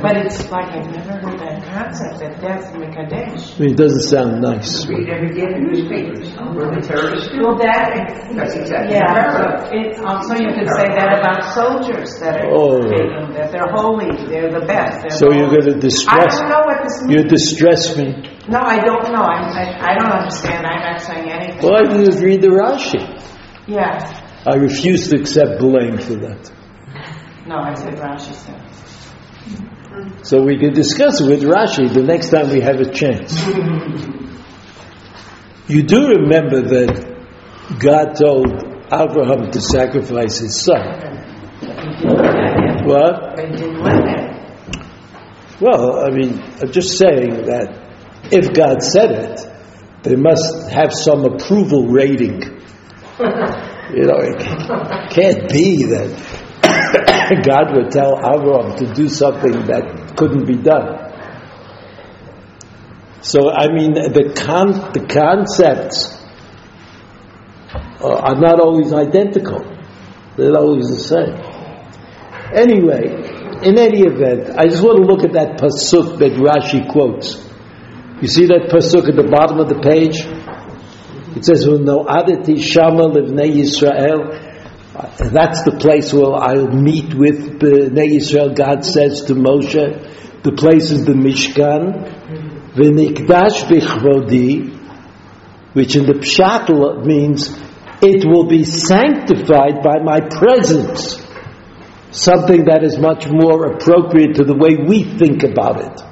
but 0.00 0.16
it's 0.16 0.40
like 0.48 0.72
I've 0.72 0.88
never 0.88 1.20
heard 1.20 1.36
that 1.36 1.60
concept 1.68 2.16
that 2.24 2.40
death 2.40 2.72
Mikadesh. 2.72 3.44
I 3.44 3.60
mean, 3.60 3.72
it 3.72 3.76
doesn't 3.76 4.08
sound 4.08 4.40
nice. 4.40 4.88
Read 4.88 5.04
every 5.12 5.36
day 5.36 5.44
in 5.52 5.52
the 5.52 5.64
newspapers. 5.68 6.32
We're 6.56 6.72
the 6.72 6.80
terrorists. 6.80 7.28
Well, 7.36 7.60
that 7.60 7.92
That's 8.32 8.56
exactly 8.56 8.96
yeah. 8.96 9.68
It, 9.68 10.00
also, 10.00 10.32
you 10.40 10.48
could 10.56 10.64
say 10.80 10.88
that 10.96 11.20
about 11.20 11.44
soldiers 11.52 12.16
that 12.24 12.40
are 12.40 12.48
Oh. 12.56 12.80
taken, 12.88 13.36
that 13.36 13.52
they're 13.52 13.68
holy, 13.68 14.16
they're 14.32 14.48
the 14.48 14.64
best. 14.64 15.04
They're 15.04 15.18
So 15.20 15.28
you're 15.36 15.52
going 15.52 15.68
to 15.68 15.76
distress. 15.76 16.08
Me. 16.08 16.24
I 16.24 16.24
distress. 16.24 16.40
don't 16.40 16.48
know 16.48 16.64
what 16.64 16.78
this 16.88 16.96
means. 17.04 17.12
You 17.12 17.20
distress 17.28 17.82
me. 18.00 18.06
No, 18.48 18.64
I 18.64 18.80
don't 18.80 19.12
know. 19.12 19.28
I'm, 19.28 19.44
I, 19.52 19.92
I 19.92 19.92
don't 19.92 20.08
understand. 20.08 20.64
I'm 20.64 20.80
not 20.88 21.04
saying 21.04 21.28
anything. 21.28 21.60
Well, 21.60 21.76
I 21.76 21.84
didn't 21.84 22.16
read 22.24 22.40
the 22.40 22.48
Rashi. 22.48 23.04
Yeah. 23.68 24.00
I 24.48 24.56
refuse 24.56 25.12
to 25.12 25.20
accept 25.20 25.60
blame 25.60 25.98
for 26.00 26.16
that. 26.24 26.48
No, 27.48 27.56
I 27.56 27.74
said 27.74 27.94
Rashi 27.94 28.34
said. 28.34 28.60
So 30.26 30.42
we 30.42 30.58
can 30.58 30.74
discuss 30.74 31.20
it 31.22 31.26
with 31.26 31.42
Rashi 31.42 31.92
the 31.92 32.02
next 32.02 32.28
time 32.28 32.50
we 32.50 32.60
have 32.60 32.80
a 32.80 32.90
chance. 32.90 33.34
You 35.70 35.82
do 35.82 36.08
remember 36.08 36.62
that 36.62 37.76
God 37.78 38.14
told 38.16 38.46
Abraham 38.90 39.50
to 39.50 39.60
sacrifice 39.60 40.38
his 40.38 40.62
son. 40.62 40.80
What? 42.88 43.36
But 43.36 43.50
he 43.50 43.56
didn't 43.56 43.82
let 43.82 44.02
that. 44.06 44.28
Well, 45.60 46.06
I 46.06 46.10
mean, 46.10 46.40
I'm 46.62 46.72
just 46.72 46.96
saying 46.96 47.44
that 47.52 47.68
if 48.32 48.54
God 48.54 48.82
said 48.82 49.10
it, 49.10 49.40
they 50.04 50.16
must 50.16 50.70
have 50.70 50.90
some 50.90 51.24
approval 51.24 51.86
rating. 51.88 52.40
You 53.88 54.04
know, 54.04 54.18
it 54.20 54.36
can't 55.10 55.48
be 55.50 55.84
that 55.84 56.10
God 57.44 57.74
would 57.76 57.90
tell 57.90 58.16
Abraham 58.18 58.76
to 58.78 58.94
do 58.94 59.08
something 59.08 59.66
that 59.66 60.14
couldn't 60.16 60.46
be 60.46 60.56
done. 60.56 61.04
So, 63.20 63.50
I 63.50 63.68
mean, 63.72 63.94
the, 63.94 64.32
con- 64.34 64.92
the 64.92 65.06
concepts 65.06 66.16
uh, 68.00 68.14
are 68.14 68.36
not 68.36 68.60
always 68.60 68.92
identical. 68.92 69.60
They're 70.36 70.56
always 70.56 70.86
the 70.88 71.00
same. 71.00 71.34
Anyway, 72.54 73.04
in 73.66 73.76
any 73.76 74.02
event, 74.06 74.56
I 74.56 74.68
just 74.68 74.82
want 74.82 74.98
to 74.98 75.04
look 75.04 75.24
at 75.24 75.32
that 75.34 75.58
pasuk 75.58 76.18
that 76.20 76.32
Rashi 76.38 76.88
quotes. 76.90 77.44
You 78.22 78.28
see 78.28 78.46
that 78.46 78.70
pasuk 78.70 79.08
at 79.08 79.16
the 79.16 79.28
bottom 79.28 79.58
of 79.58 79.68
the 79.68 79.80
page? 79.80 80.24
It 81.36 81.44
says, 81.44 81.66
"No 81.66 82.04
adati 82.04 82.62
shama 82.62 83.10
livnei 83.10 83.50
Yisrael." 83.60 84.47
Uh, 84.98 85.28
That's 85.30 85.62
the 85.62 85.76
place 85.78 86.12
where 86.12 86.34
I'll 86.34 86.72
meet 86.72 87.14
with 87.14 87.60
Bnei 87.60 88.18
Yisrael. 88.18 88.56
God 88.56 88.84
says 88.84 89.22
to 89.26 89.34
Moshe, 89.34 90.42
"The 90.42 90.52
place 90.52 90.90
is 90.90 91.04
the 91.04 91.12
Mishkan." 91.12 92.16
V'nikdash 92.74 93.62
bichvodi, 93.70 94.76
which 95.74 95.94
in 95.94 96.04
the 96.06 96.14
pshat 96.14 97.06
means 97.06 97.56
it 98.02 98.24
will 98.26 98.46
be 98.46 98.64
sanctified 98.64 99.82
by 99.84 99.98
my 100.02 100.20
presence 100.20 101.24
something 102.10 102.64
that 102.64 102.82
is 102.82 102.98
much 102.98 103.28
more 103.28 103.72
appropriate 103.72 104.34
to 104.34 104.44
the 104.44 104.56
way 104.56 104.74
we 104.84 105.04
think 105.04 105.44
about 105.44 105.80
it. 105.80 106.02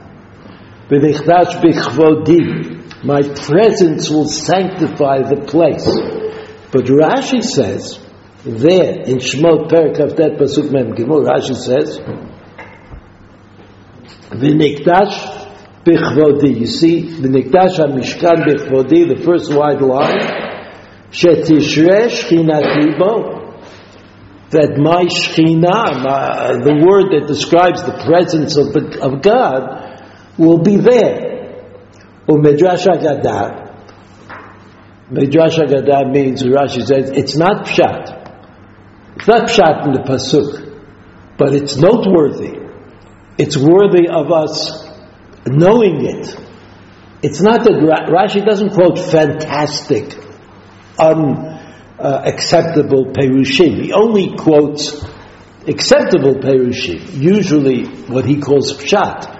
V'nichdash 0.91 1.59
bichvodi, 1.61 3.05
my 3.05 3.23
presence 3.23 4.09
will 4.11 4.29
sanctify 4.29 5.23
the 5.23 5.45
place. 5.45 5.87
But 6.71 6.85
Rashi 6.85 7.43
says, 7.43 8.06
there 8.47 9.03
in 9.03 9.19
Shemot 9.19 9.69
Perak 9.69 9.95
Kaftet 9.95 10.39
Pasuk 10.39 10.71
Mem 10.71 10.95
Gimel, 10.95 11.27
Rashi 11.27 11.57
says, 11.57 11.99
v'nikdash 14.31 15.85
bichvodi. 15.85 16.61
You 16.61 16.67
see, 16.67 17.03
v'nikdash 17.03 17.77
ha-mishkan 17.77 18.47
bichvodi, 18.47 19.17
the 19.17 19.23
first 19.25 19.53
wide 19.53 19.83
line, 19.83 20.21
shetishre 21.11 22.07
shchinat 22.07 22.77
libo, 22.83 23.37
that 24.51 24.79
my 24.79 25.05
Shekhinah, 25.07 26.05
my, 26.05 26.11
uh, 26.11 26.59
the 26.63 26.75
word 26.87 27.11
that 27.11 27.27
describes 27.27 27.83
the 27.83 27.93
presence 28.07 28.57
of, 28.57 28.73
the, 28.73 29.01
of 29.03 29.21
God, 29.21 30.39
will 30.39 30.59
be 30.59 30.77
there. 30.77 31.65
Umedrash 32.29 32.87
Agadah. 32.87 33.65
Medrash 35.11 35.59
Agadah 35.59 36.13
means, 36.13 36.45
Rashi 36.45 36.87
says, 36.87 37.11
it's 37.11 37.37
not 37.37 37.67
pshat. 37.67 38.16
It's 39.17 39.27
not 39.27 39.49
pshat 39.49 39.87
in 39.87 39.93
the 39.93 40.01
pasuk, 40.01 40.79
but 41.39 41.55
it's 41.55 41.77
noteworthy. 41.77 42.59
It's 43.39 43.57
worthy 43.57 44.09
of 44.09 44.31
us 44.31 44.87
knowing 45.47 46.05
it. 46.05 46.37
It's 47.23 47.41
not 47.41 47.65
that 47.65 47.73
Rashi 48.09 48.45
doesn't 48.45 48.71
quote 48.71 48.99
fantastic, 48.99 50.17
unacceptable 50.99 53.09
uh, 53.09 53.13
perushim. 53.13 53.83
He 53.83 53.93
only 53.93 54.37
quotes 54.37 55.05
acceptable 55.67 56.35
perushim, 56.35 57.15
usually 57.15 57.87
what 58.07 58.27
he 58.27 58.41
calls 58.41 58.75
pshat. 58.75 59.33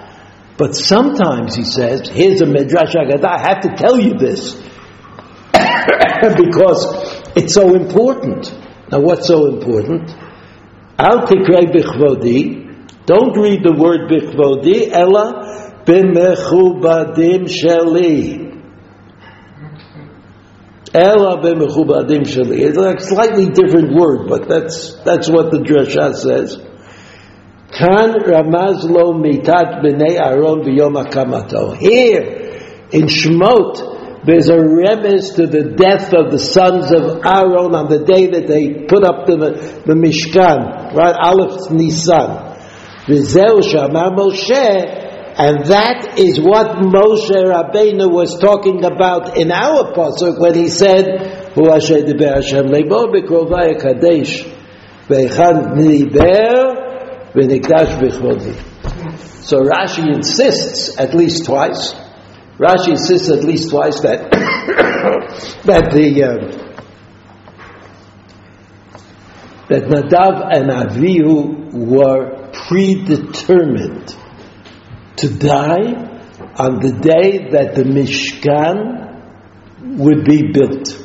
But 0.57 0.75
sometimes 0.75 1.55
he 1.55 1.63
says, 1.63 2.09
here's 2.09 2.41
a 2.41 2.45
Medrash 2.45 2.95
Agadah, 2.95 3.25
I 3.25 3.39
have 3.39 3.61
to 3.61 3.69
tell 3.75 3.99
you 3.99 4.17
this 4.17 4.55
because 5.53 6.87
it's 7.35 7.53
so 7.53 7.75
important. 7.75 8.51
Now 8.89 9.01
what's 9.01 9.27
so 9.27 9.47
important? 9.47 10.09
Al 10.97 11.27
tikrei 11.27 11.67
bichvodi, 11.71 13.05
don't 13.05 13.37
read 13.37 13.63
the 13.63 13.73
word 13.73 14.09
bichvodi, 14.09 14.89
ella 14.91 15.83
b'mechubadim 15.85 17.47
sheli. 17.47 18.45
Ela 20.93 21.37
b'mechubadim 21.41 22.23
sheli. 22.23 22.59
It's 22.61 22.77
like 22.77 22.99
a 22.99 23.03
slightly 23.03 23.47
different 23.47 23.93
word, 23.93 24.27
but 24.27 24.47
that's, 24.47 24.95
that's 25.03 25.29
what 25.29 25.51
the 25.51 25.59
drasha 25.59 26.15
says. 26.15 26.57
Kan 27.71 28.13
ramazlo 28.23 29.13
mitat 29.19 29.83
b'nei 29.83 30.17
Aaron 30.17 30.61
b'yom 30.63 30.95
hakamato. 30.95 31.77
Here, 31.77 32.87
in 32.91 33.07
Shemot, 33.07 33.96
there's 34.25 34.49
a 34.49 34.59
remiss 34.59 35.31
to 35.35 35.45
the 35.45 35.75
death 35.77 36.13
of 36.13 36.31
the 36.31 36.39
sons 36.39 36.91
of 36.91 37.21
Aaron 37.23 37.75
on 37.75 37.87
the 37.89 38.03
day 38.03 38.27
that 38.27 38.47
they 38.47 38.85
put 38.89 39.03
up 39.03 39.27
the, 39.27 39.37
the 39.85 39.93
Mishkan, 39.93 40.93
right? 40.93 41.15
Aleph 41.15 41.69
Nisan. 41.71 42.47
V'zeu 43.07 43.61
shamar 43.61 44.17
Moshe, 44.17 45.05
and 45.37 45.65
that 45.67 46.17
is 46.17 46.41
what 46.41 46.81
Moshe 46.81 47.29
Rabbeinu 47.29 48.11
was 48.11 48.39
talking 48.39 48.83
about 48.83 49.37
in 49.37 49.51
our 49.51 49.93
pasuk 49.93 50.39
when 50.41 50.55
he 50.55 50.67
said, 50.67 51.53
"Hu 51.53 51.69
Hashem 51.69 52.05
diber 52.05 52.41
Hashem 52.41 52.65
leibo 52.65 53.13
bekrovai 53.13 53.79
kadesh 53.79 54.43
veichan 55.07 55.77
niber 55.77 57.31
v'nikdash 57.33 58.01
b'chvodi." 58.01 58.55
So 59.45 59.59
Rashi 59.59 60.13
insists 60.13 60.99
at 60.99 61.13
least 61.13 61.45
twice. 61.45 62.06
Rashi 62.57 62.89
insists 62.89 63.29
at 63.29 63.43
least 63.43 63.69
twice 63.69 63.99
that 64.01 64.31
that 65.65 65.91
the 65.91 66.23
uh, 66.23 66.67
that 69.69 69.83
Nadav 69.83 70.55
and 70.55 70.69
Avihu 70.71 71.71
were 71.71 72.49
predetermined 72.67 74.15
to 75.17 75.29
die 75.37 76.07
on 76.55 76.79
the 76.79 76.93
day 76.99 77.49
that 77.51 77.75
the 77.75 77.83
Mishkan 77.83 78.97
would 79.99 80.25
be 80.25 80.51
built. 80.51 80.97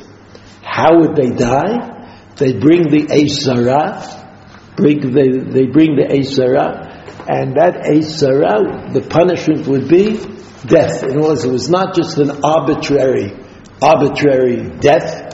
How 0.63 0.99
would 0.99 1.15
they 1.15 1.29
die? 1.35 2.31
They 2.37 2.53
bring 2.53 2.89
the 2.89 3.05
Eisara, 3.11 4.75
bring 4.75 5.01
they, 5.13 5.29
they 5.29 5.67
bring 5.67 5.95
the 5.95 6.07
Eisara, 6.09 7.29
and 7.29 7.55
that 7.57 7.83
Eisara, 7.85 8.91
the 8.91 9.01
punishment 9.01 9.67
would 9.67 9.87
be 9.87 10.17
death. 10.65 11.03
Other 11.03 11.21
words, 11.21 11.43
it 11.43 11.51
was 11.51 11.69
not 11.69 11.95
just 11.95 12.17
an 12.17 12.43
arbitrary, 12.43 13.33
arbitrary 13.81 14.69
death, 14.79 15.33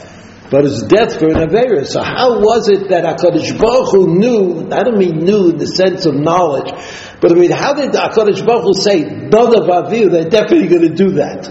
but 0.52 0.66
it's 0.66 0.82
death 0.84 1.20
for 1.20 1.28
an 1.28 1.48
Avera. 1.48 1.86
So 1.86 2.02
how 2.02 2.40
was 2.40 2.70
it 2.70 2.90
that 2.90 3.04
HaKadosh 3.04 3.60
Baruch 3.60 3.92
Hu 3.92 4.18
knew, 4.18 4.70
I 4.72 4.84
don't 4.84 4.98
mean 4.98 5.20
knew 5.20 5.50
in 5.50 5.58
the 5.58 5.68
sense 5.68 6.06
of 6.06 6.16
knowledge, 6.16 6.72
but 7.22 7.32
I 7.32 7.36
mean, 7.36 7.52
how 7.52 7.74
did 7.74 7.92
HaKadosh 7.92 8.46
Baruch 8.46 8.64
Hu 8.64 8.74
say, 8.74 9.02
none 9.04 9.56
of 9.56 9.70
Aviv, 9.70 10.12
they're 10.12 10.30
definitely 10.30 10.68
going 10.68 10.90
to 10.90 10.96
do 10.96 11.12
that? 11.22 11.48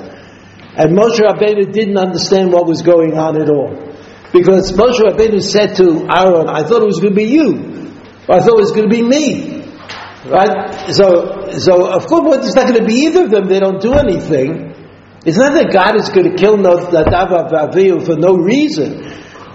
And 0.79 0.97
Moshe 0.97 1.19
Rabbeinu 1.19 1.73
didn't 1.73 1.99
understand 1.99 2.53
what 2.53 2.67
was 2.67 2.83
going 2.83 3.19
on 3.19 3.41
at 3.41 3.49
all. 3.49 3.75
Because 4.33 4.73
Moshe 4.73 5.01
Rabbeinu 5.01 5.43
said 5.43 5.75
to 5.77 6.07
Aaron, 6.11 6.49
I 6.49 6.63
thought 6.63 6.83
it 6.83 6.87
was 6.87 7.01
going 7.01 7.15
to 7.15 7.21
be 7.21 7.31
you. 7.31 7.79
I 8.29 8.41
thought 8.41 8.59
it 8.59 8.63
was 8.63 8.73
going 8.73 8.89
to 8.89 8.95
be 8.95 9.03
me. 9.03 9.65
Right? 10.27 10.93
So, 10.93 11.38
so 11.53 11.87
of 11.87 12.07
course, 12.07 12.47
it's 12.47 12.55
not 12.55 12.69
going 12.69 12.81
to 12.81 12.87
be 12.87 13.07
either 13.07 13.25
of 13.25 13.31
them. 13.31 13.49
They 13.49 13.61
don't 13.61 13.81
do 13.81 13.95
anything. 13.95 14.75
It's 15.25 15.37
not 15.37 15.55
that 15.55 15.73
God 15.73 15.97
is 15.97 16.09
going 16.09 16.31
to 16.31 16.37
kill 16.37 16.57
Nadav 16.57 17.51
Avihu 17.51 18.05
for 18.05 18.17
no 18.17 18.35
reason. 18.37 19.03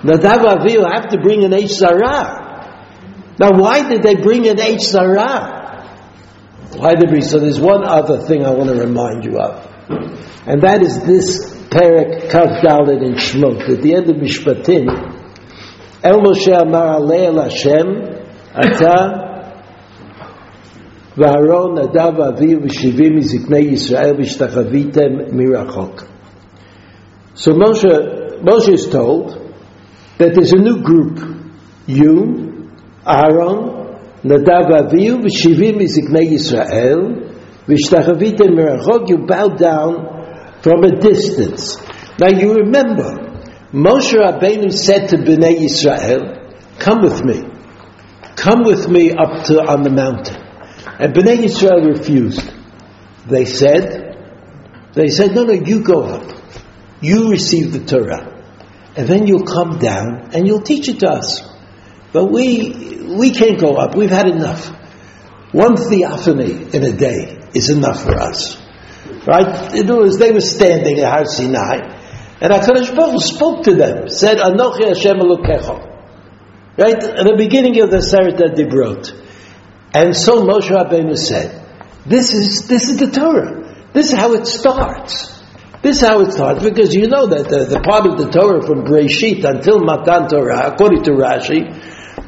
Nadav 0.03 0.43
Avihu 0.43 0.83
have 0.91 1.09
to 1.09 1.17
bring 1.21 1.43
an 1.43 1.51
Eish 1.51 1.69
Zara. 1.69 2.41
Now, 3.39 3.51
why 3.51 3.87
did 3.87 4.03
they 4.03 4.15
bring 4.15 4.47
an 4.47 4.57
Eish 4.57 4.81
Zara? 4.81 5.53
Why 6.75 6.95
did 6.95 7.09
they? 7.09 7.21
So 7.21 7.39
there's 7.39 7.59
one 7.59 7.85
other 7.85 8.19
thing 8.25 8.45
I 8.45 8.51
want 8.51 8.69
to 8.69 8.75
remind 8.75 9.23
you 9.23 9.39
of, 9.39 9.65
and 10.45 10.61
that 10.61 10.81
is 10.81 10.99
this 11.05 11.53
Perek 11.69 12.29
Kav 12.29 12.61
Dalet 12.61 13.01
in 13.01 13.13
Shmot 13.13 13.69
at 13.69 13.81
the 13.81 13.95
end 13.95 14.09
of 14.09 14.17
Mishpatim. 14.17 14.87
El 16.03 16.19
Moshe 16.19 16.61
Amar 16.61 16.99
Alei 16.99 17.33
Hashem 17.33 18.13
Ata 18.53 19.32
ואהרון, 21.18 21.78
נדב 21.78 22.18
ואביו 22.18 22.58
ושבעים 22.62 23.16
מזקני 23.16 23.58
ישראל 23.58 24.14
והשתחוויתם 24.18 25.10
מרחוק. 25.32 26.02
So 27.34 27.52
Moshe, 27.52 28.42
Moshe 28.42 28.72
is 28.72 28.88
told 28.88 29.30
that 30.18 30.34
there's 30.34 30.52
a 30.52 30.58
new 30.58 30.82
group. 30.82 31.20
You, 31.86 32.68
Aaron, 33.06 33.78
Nadav 34.24 34.68
Avihu, 34.70 35.22
v'shivim 35.22 35.78
miziknei 35.78 36.32
Yisrael, 36.32 37.30
v'shtachavite 37.68 38.48
merachok, 38.48 39.08
you 39.08 39.18
bow 39.26 39.48
down 39.48 40.60
from 40.62 40.82
a 40.82 41.00
distance. 41.00 41.76
Now 42.20 42.30
you 42.36 42.54
remember, 42.54 43.10
Moshe 43.72 44.14
Rabbeinu 44.14 44.72
said 44.72 45.08
to 45.10 45.16
Bnei 45.18 45.60
Yisrael, 45.60 46.78
come 46.80 47.02
with 47.02 47.24
me. 47.24 47.44
Come 48.34 48.64
with 48.64 48.88
me 48.88 49.12
up 49.12 49.44
to 49.44 49.60
on 49.60 49.82
the 49.82 49.90
mountain. 49.90 50.41
And 50.99 51.13
Bnei 51.13 51.37
Yisrael 51.37 51.85
refused. 51.87 52.51
They 53.27 53.45
said, 53.45 54.13
they 54.93 55.07
said, 55.07 55.33
no, 55.33 55.43
no, 55.43 55.53
you 55.53 55.83
go 55.83 56.03
up. 56.03 56.31
You 57.01 57.31
receive 57.31 57.73
the 57.73 57.79
Torah. 57.79 58.29
And 58.95 59.07
then 59.07 59.25
you'll 59.25 59.45
come 59.45 59.79
down 59.79 60.29
and 60.33 60.47
you'll 60.47 60.61
teach 60.61 60.87
it 60.87 60.99
to 60.99 61.09
us. 61.09 61.41
But 62.11 62.25
we, 62.25 63.15
we 63.17 63.31
can't 63.31 63.59
go 63.59 63.73
up. 63.75 63.95
We've 63.95 64.09
had 64.09 64.27
enough. 64.27 64.67
One 65.51 65.75
theophany 65.77 66.73
in 66.73 66.83
a 66.83 66.93
day 66.93 67.39
is 67.53 67.69
enough 67.69 68.03
for 68.03 68.19
us. 68.19 68.61
Right? 69.25 69.75
It 69.75 69.87
was, 69.87 70.17
they 70.17 70.31
were 70.31 70.41
standing 70.41 70.99
at 70.99 71.11
Har 71.11 71.25
Sinai, 71.25 71.77
and 72.41 72.51
HaKadosh 72.51 72.95
Baruch 72.95 73.21
spoke 73.21 73.63
to 73.63 73.75
them, 73.75 74.09
said, 74.09 74.37
Anochi 74.37 74.87
Hashem 74.87 75.17
Elokecha. 75.17 75.91
Right? 76.77 77.03
At 77.03 77.25
the 77.25 77.35
beginning 77.37 77.81
of 77.81 77.89
the 77.89 78.01
Sefer 78.01 78.53
Dibrot. 78.53 79.22
And 79.93 80.15
so 80.15 80.43
Moshe 80.43 80.69
Rabbeinu 80.69 81.15
said, 81.15 81.63
this 82.05 82.33
is, 82.33 82.67
this 82.67 82.89
is 82.89 82.97
the 82.97 83.11
Torah. 83.11 83.91
This 83.93 84.11
is 84.11 84.17
how 84.17 84.33
it 84.33 84.47
starts. 84.47 85.29
This 85.83 85.97
is 85.97 86.07
how 86.07 86.21
it 86.21 86.31
starts 86.31 86.63
because 86.63 86.95
you 86.95 87.07
know 87.07 87.27
that 87.27 87.47
the, 87.47 87.65
the 87.65 87.79
part 87.79 88.07
of 88.07 88.17
the 88.17 88.31
Torah 88.31 88.65
from 88.65 88.85
Breshit 88.85 89.43
until 89.45 89.79
Matan 89.79 90.29
Torah, 90.29 90.71
according 90.73 91.03
to 91.03 91.11
Rashi, 91.11 91.69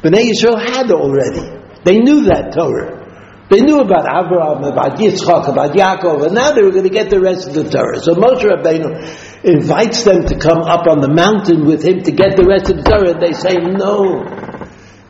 Bnei 0.00 0.30
Yisrael 0.30 0.60
had 0.60 0.90
already. 0.92 1.42
They 1.82 1.98
knew 1.98 2.24
that 2.24 2.52
Torah. 2.54 3.02
They 3.50 3.60
knew 3.60 3.80
about 3.80 4.06
Abraham, 4.06 4.62
about 4.62 4.98
Yitzchak, 4.98 5.48
about 5.48 5.72
Yaakov, 5.72 6.26
and 6.26 6.34
now 6.34 6.52
they 6.52 6.62
were 6.62 6.72
going 6.72 6.84
to 6.84 6.90
get 6.90 7.10
the 7.10 7.20
rest 7.20 7.48
of 7.48 7.54
the 7.54 7.64
Torah. 7.64 7.98
So 7.98 8.14
Moshe 8.14 8.42
Rabbeinu 8.42 9.44
invites 9.44 10.04
them 10.04 10.26
to 10.26 10.38
come 10.38 10.62
up 10.62 10.86
on 10.86 11.00
the 11.00 11.08
mountain 11.08 11.64
with 11.66 11.82
him 11.82 12.02
to 12.02 12.12
get 12.12 12.36
the 12.36 12.44
rest 12.44 12.70
of 12.70 12.78
the 12.78 12.82
Torah, 12.82 13.18
they 13.18 13.32
say, 13.32 13.56
no. 13.56 14.22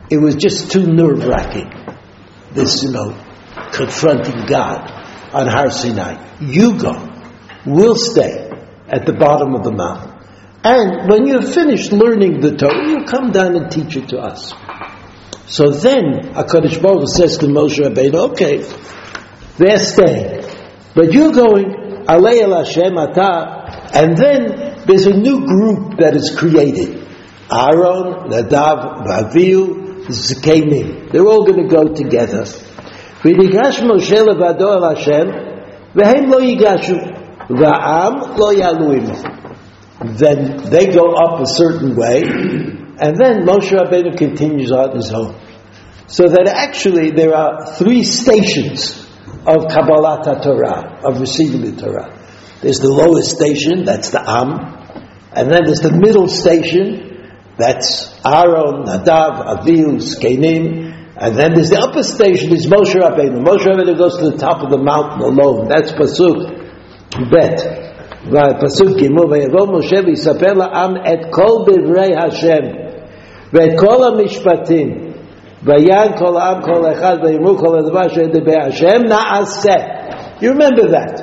It 0.09 0.17
was 0.17 0.35
just 0.35 0.71
too 0.71 0.87
nerve-wracking 0.87 1.76
this, 2.57 2.83
you 2.83 2.91
know, 2.91 3.15
confronting 3.71 4.45
God 4.47 4.91
on 5.33 5.47
Har 5.47 5.69
Sinai. 5.71 6.13
You 6.41 6.77
go. 6.77 6.93
We'll 7.65 7.95
stay 7.95 8.49
at 8.87 9.05
the 9.05 9.13
bottom 9.13 9.53
of 9.53 9.63
the 9.63 9.71
mountain. 9.71 10.13
And 10.63 11.09
when 11.09 11.27
you've 11.27 11.53
finished 11.53 11.91
learning 11.91 12.41
the 12.41 12.57
Torah, 12.57 12.89
you 12.89 13.05
come 13.05 13.31
down 13.31 13.55
and 13.55 13.71
teach 13.71 13.95
it 13.95 14.09
to 14.09 14.19
us. 14.19 14.53
So 15.45 15.69
then, 15.69 16.33
HaKadosh 16.33 16.81
Baruch 16.81 17.01
Hu 17.01 17.07
says 17.07 17.37
to 17.37 17.45
Moshe 17.45 17.77
Rabbeinu, 17.77 18.31
okay, 18.31 18.57
they're 19.57 19.79
staying. 19.79 20.43
But 20.93 21.13
you're 21.13 21.31
going, 21.31 21.67
Alei 22.05 22.41
El 22.41 22.63
Hashem 22.63 22.97
Ata, 22.97 23.93
and 23.93 24.17
then 24.17 24.83
there's 24.85 25.05
a 25.05 25.15
new 25.15 25.45
group 25.45 25.99
that 25.99 26.15
is 26.15 26.35
created. 26.35 27.07
Aaron, 27.49 28.29
Nadav, 28.29 29.05
Vaviu, 29.07 29.86
Zkenim. 30.08 31.10
They're 31.12 31.26
all 31.26 31.44
going 31.44 31.68
to 31.68 31.68
go 31.68 31.94
together. 31.94 32.44
וניגש 33.24 33.82
משה 33.82 34.22
לבדו 34.22 34.72
אל 34.72 34.84
השם, 34.84 35.26
והם 35.94 36.30
לא 36.30 36.40
ייגשו, 36.42 36.96
והעם 37.58 38.14
לא 38.38 38.52
יעלו 38.52 38.92
עמו. 38.92 39.14
Then 40.04 40.56
they 40.70 40.86
go 40.86 41.14
up 41.14 41.40
a 41.40 41.46
certain 41.46 41.94
way, 41.94 42.22
and 42.98 43.12
then 43.16 43.46
Moshe 43.46 43.70
Rabbeinu 43.70 44.16
continues 44.16 44.72
on 44.72 44.96
his 44.96 45.12
own. 45.12 45.36
So 46.08 46.26
that 46.26 46.48
actually 46.48 47.12
there 47.12 47.34
are 47.34 47.66
three 47.78 48.02
stations 48.02 49.06
of 49.46 49.66
Kabbalat 49.74 50.42
Torah, 50.42 51.00
of 51.04 51.20
receiving 51.20 51.62
the 51.62 51.80
Torah. 51.80 52.18
There's 52.62 52.80
the 52.80 52.90
lowest 52.90 53.30
station, 53.30 53.84
that's 53.84 54.10
the 54.10 54.20
Am, 54.20 54.50
and 55.32 55.50
then 55.50 55.64
there's 55.66 55.80
the 55.80 55.92
middle 55.92 56.26
station, 56.26 57.05
that's 57.57 58.13
Aaron, 58.23 58.85
Nadav, 58.85 59.65
Avihu, 59.65 59.97
Skenim, 59.97 60.87
and 61.19 61.35
then 61.35 61.55
there's 61.55 61.71
the 61.71 61.79
upper 61.81 62.03
station 62.03 62.53
is 62.53 62.67
Moshe 62.67 62.93
Rabbeinu. 62.93 63.41
Moshe 63.41 63.65
Rabbeinu 63.65 63.97
goes 63.97 64.17
to 64.17 64.29
the 64.29 64.37
top 64.37 64.61
of 64.61 64.69
the 64.69 64.77
mountain 64.77 65.21
alone. 65.25 65.67
That's 65.67 65.91
pasuk 65.93 66.45
bet. 67.33 67.57
Pasuk 68.29 69.01
gimu 69.01 69.25
vayavo 69.25 69.65
Moshe 69.65 69.97
v'yisaper 69.97 70.53
la'am 70.53 71.01
et 71.03 71.31
kol 71.31 71.65
divrei 71.65 72.13
Hashem 72.13 72.69
ve'et 73.49 73.79
kol 73.79 74.05
hamishpatim 74.05 75.17
v'yan 75.65 76.19
kol 76.19 76.37
ha'am 76.37 76.61
kol 76.61 76.85
echad 76.85 77.25
v'yimu 77.25 77.57
kol 77.57 77.81
ha'dvar 77.81 78.13
she'edebe 78.13 78.53
Hashem 78.53 79.09
na'aseh. 79.09 80.41
You 80.43 80.51
remember 80.51 80.89
that. 80.89 81.17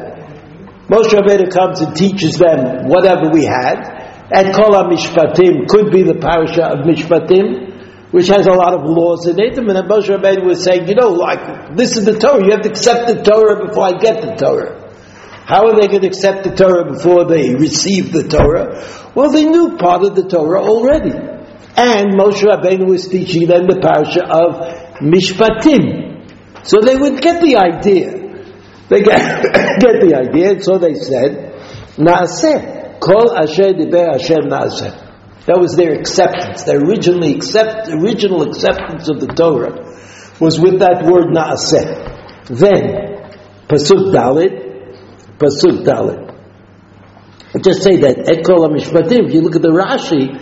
Moshe 0.88 1.14
Rabbeinu 1.14 1.54
comes 1.54 1.80
and 1.82 1.94
teaches 1.94 2.36
them 2.36 2.88
whatever 2.88 3.30
we 3.30 3.44
had. 3.44 3.93
And 4.32 4.54
Kol 4.54 4.72
Mishpatim 4.88 5.68
could 5.68 5.92
be 5.92 6.02
the 6.02 6.14
parasha 6.14 6.64
of 6.64 6.86
Mishpatim, 6.86 8.12
which 8.12 8.28
has 8.28 8.46
a 8.46 8.52
lot 8.52 8.72
of 8.72 8.82
laws 8.84 9.26
in 9.26 9.38
it. 9.38 9.58
And 9.58 9.66
Moshe 9.66 10.08
Rabbeinu 10.08 10.46
was 10.46 10.64
saying, 10.64 10.88
you 10.88 10.94
know, 10.94 11.10
like, 11.10 11.76
this 11.76 11.96
is 11.96 12.04
the 12.04 12.18
Torah. 12.18 12.44
You 12.44 12.52
have 12.52 12.62
to 12.62 12.70
accept 12.70 13.08
the 13.08 13.22
Torah 13.22 13.66
before 13.66 13.84
I 13.84 13.98
get 13.98 14.22
the 14.22 14.34
Torah. 14.34 14.80
How 15.44 15.68
are 15.68 15.78
they 15.78 15.88
going 15.88 16.00
to 16.00 16.06
accept 16.06 16.44
the 16.44 16.54
Torah 16.54 16.90
before 16.90 17.26
they 17.26 17.54
receive 17.54 18.12
the 18.12 18.24
Torah? 18.26 19.12
Well, 19.14 19.30
they 19.30 19.44
knew 19.44 19.76
part 19.76 20.04
of 20.04 20.14
the 20.14 20.26
Torah 20.26 20.62
already. 20.62 21.10
And 21.76 22.14
Moshe 22.14 22.40
Rabbeinu 22.42 22.86
was 22.86 23.08
teaching 23.08 23.46
them 23.46 23.66
the 23.66 23.80
parasha 23.82 24.24
of 24.24 25.02
Mishpatim. 25.02 26.66
So 26.66 26.80
they 26.80 26.96
would 26.96 27.20
get 27.20 27.42
the 27.42 27.56
idea. 27.56 28.24
They 28.88 29.02
get, 29.02 29.20
get 29.80 30.00
the 30.00 30.14
idea, 30.16 30.50
and 30.52 30.64
so 30.64 30.78
they 30.78 30.94
said, 30.94 31.52
Naaseh, 31.96 32.83
Kol 33.04 33.36
Asher 33.36 33.76
Hashem 33.76 34.48
That 34.48 35.58
was 35.60 35.76
their 35.76 35.92
acceptance, 35.92 36.64
their 36.64 36.80
originally 36.80 37.34
accept, 37.34 37.88
original 37.92 38.48
acceptance 38.48 39.10
of 39.10 39.20
the 39.20 39.28
Torah 39.28 39.84
was 40.40 40.58
with 40.58 40.80
that 40.80 41.04
word 41.04 41.28
Naaseh. 41.36 42.48
Then, 42.48 43.28
Pasuk 43.68 44.08
Dalit, 44.08 45.36
Pasuk 45.36 45.84
Dalit. 45.84 46.32
Just 47.62 47.82
say 47.82 47.96
that, 48.00 48.24
Ekol 48.24 48.66
HaMishpatim, 48.66 49.28
if 49.28 49.34
you 49.34 49.42
look 49.42 49.56
at 49.56 49.62
the 49.62 49.68
Rashi, 49.68 50.32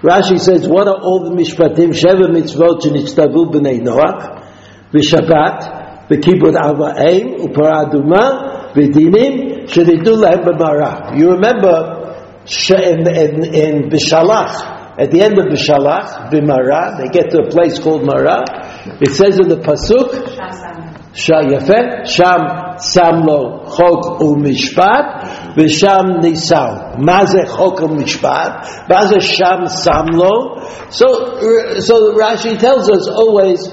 Rashi 0.00 0.40
says, 0.40 0.66
what 0.66 0.88
are 0.88 1.00
all 1.00 1.28
the 1.28 1.36
Mishpatim? 1.36 1.92
Sheva 1.92 2.32
mitzvot 2.32 2.80
shenichtavu 2.80 3.52
b'nei 3.52 3.80
Noach, 3.84 4.42
v'shabbat, 4.90 6.08
v'kibbut 6.08 6.56
ava'im, 6.56 7.44
u'paraduma, 7.44 8.72
v'dinim, 8.72 9.68
shenidu 9.68 10.16
lehem 10.16 10.44
b'mara. 10.44 11.16
You 11.18 11.32
remember 11.32 11.95
in, 12.46 13.06
in, 13.08 13.44
in 13.54 13.90
Bishalach, 13.90 14.76
at 14.98 15.10
the 15.10 15.20
end 15.20 15.38
of 15.38 15.46
Bishalach, 15.46 16.30
Bimara, 16.30 16.96
they 16.98 17.08
get 17.08 17.30
to 17.32 17.42
a 17.42 17.50
place 17.50 17.78
called 17.78 18.06
Mara. 18.06 18.44
It 19.00 19.12
says 19.12 19.38
in 19.38 19.48
the 19.48 19.56
Pasuk, 19.56 20.08
Shayafet, 21.12 22.06
Sham 22.06 22.76
Samlo 22.78 23.66
Chok 23.76 24.20
Umishpat, 24.20 25.54
Visham 25.54 26.22
Nisal 26.22 26.98
Maze 26.98 27.44
Chok 27.44 27.80
Umishpat, 27.80 28.88
Maze 28.88 29.22
Sham 29.22 29.64
Samlo. 29.66 30.92
So, 30.92 31.80
so 31.80 32.14
Rashi 32.16 32.58
tells 32.58 32.88
us 32.88 33.08
always, 33.08 33.68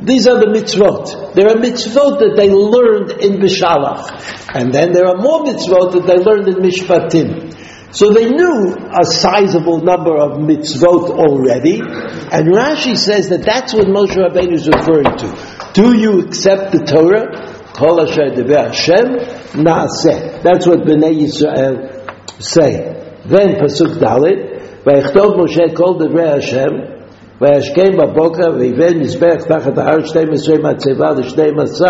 these 0.00 0.28
are 0.28 0.38
the 0.38 0.46
mitzvot. 0.46 1.34
There 1.34 1.48
are 1.48 1.56
mitzvot 1.56 2.20
that 2.20 2.34
they 2.36 2.50
learned 2.50 3.20
in 3.20 3.40
Bishalach. 3.40 4.54
And 4.54 4.72
then 4.72 4.92
there 4.92 5.06
are 5.06 5.16
more 5.16 5.44
mitzvot 5.44 5.92
that 5.92 6.06
they 6.06 6.18
learned 6.18 6.46
in 6.46 6.62
Mishpatim. 6.62 7.57
So 7.91 8.11
they 8.11 8.29
knew 8.29 8.75
a 8.75 9.05
sizable 9.05 9.81
number 9.81 10.17
of 10.17 10.39
mitzvot 10.39 11.09
already. 11.11 11.79
And 11.79 12.47
Rashi 12.49 12.97
says 12.97 13.29
that 13.29 13.43
that's 13.45 13.73
what 13.73 13.85
Moshe 13.85 14.15
Rabbeinu 14.15 14.53
is 14.53 14.67
referring 14.67 15.15
to. 15.17 15.71
Do 15.73 15.97
you 15.97 16.21
accept 16.21 16.71
the 16.71 16.83
Torah? 16.85 17.51
Kol 17.73 18.01
asher 18.01 18.33
Hashem 18.33 19.61
naaseh. 19.61 20.41
That's 20.41 20.65
what 20.67 20.79
Bnei 20.79 21.21
Yisrael 21.21 22.41
say. 22.41 23.21
Then 23.25 23.55
Pasuk 23.55 23.97
Dalit, 23.97 24.83
Vayichtov 24.83 25.37
Moshe 25.37 25.75
kol 25.75 25.99
devrei 25.99 26.33
Hashem, 26.35 26.93
וישכם 27.41 27.97
בבוקר 27.97 28.55
ויבן 28.59 28.99
מזבח 28.99 29.43
תחת 29.47 29.77
ההר 29.77 30.05
12 30.05 30.55
מצבה 30.57 31.11
ל-12 31.11 31.85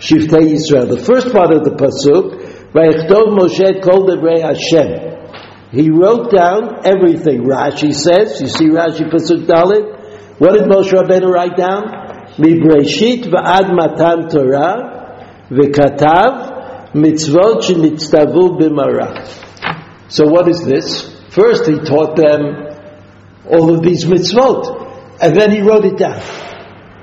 שבטי 0.00 0.44
ישראל. 0.44 0.88
The 0.90 1.04
first 1.04 1.32
part 1.32 1.50
of 1.52 1.64
the 1.64 1.70
pasuk, 1.70 2.34
ויכתוב 2.74 3.22
משה 3.44 3.64
את 3.70 3.84
כל 3.84 3.98
דברי 4.06 4.42
השם. 4.42 4.90
He 5.75 5.89
wrote 5.89 6.31
down 6.31 6.85
everything. 6.85 7.43
Rashi 7.43 7.93
says, 7.93 8.39
you 8.39 8.47
see 8.47 8.69
Rashi 8.69 9.09
Pasuk 9.11 9.45
Dalit, 9.45 10.39
what 10.39 10.53
did 10.53 10.69
Moshe 10.69 10.93
Rabbeinu 10.93 11.29
write 11.29 11.57
down? 11.57 11.83
Mibreshit 12.37 13.25
v'ad 13.25 13.75
matan 13.75 14.29
Torah 14.29 15.47
v'katav 15.49 16.93
mitzvot 16.93 17.61
shenitztavu 17.63 18.57
b'mara. 18.57 19.27
So 20.07 20.27
what 20.27 20.47
is 20.47 20.63
this? 20.63 21.13
First 21.31 21.65
he 21.67 21.77
taught 21.79 22.15
them 22.15 22.55
all 23.45 23.75
of 23.75 23.81
these 23.83 24.05
mitzvot, 24.05 25.19
and 25.21 25.35
then 25.35 25.51
he 25.51 25.59
wrote 25.59 25.83
it 25.83 25.97
down. 25.97 26.21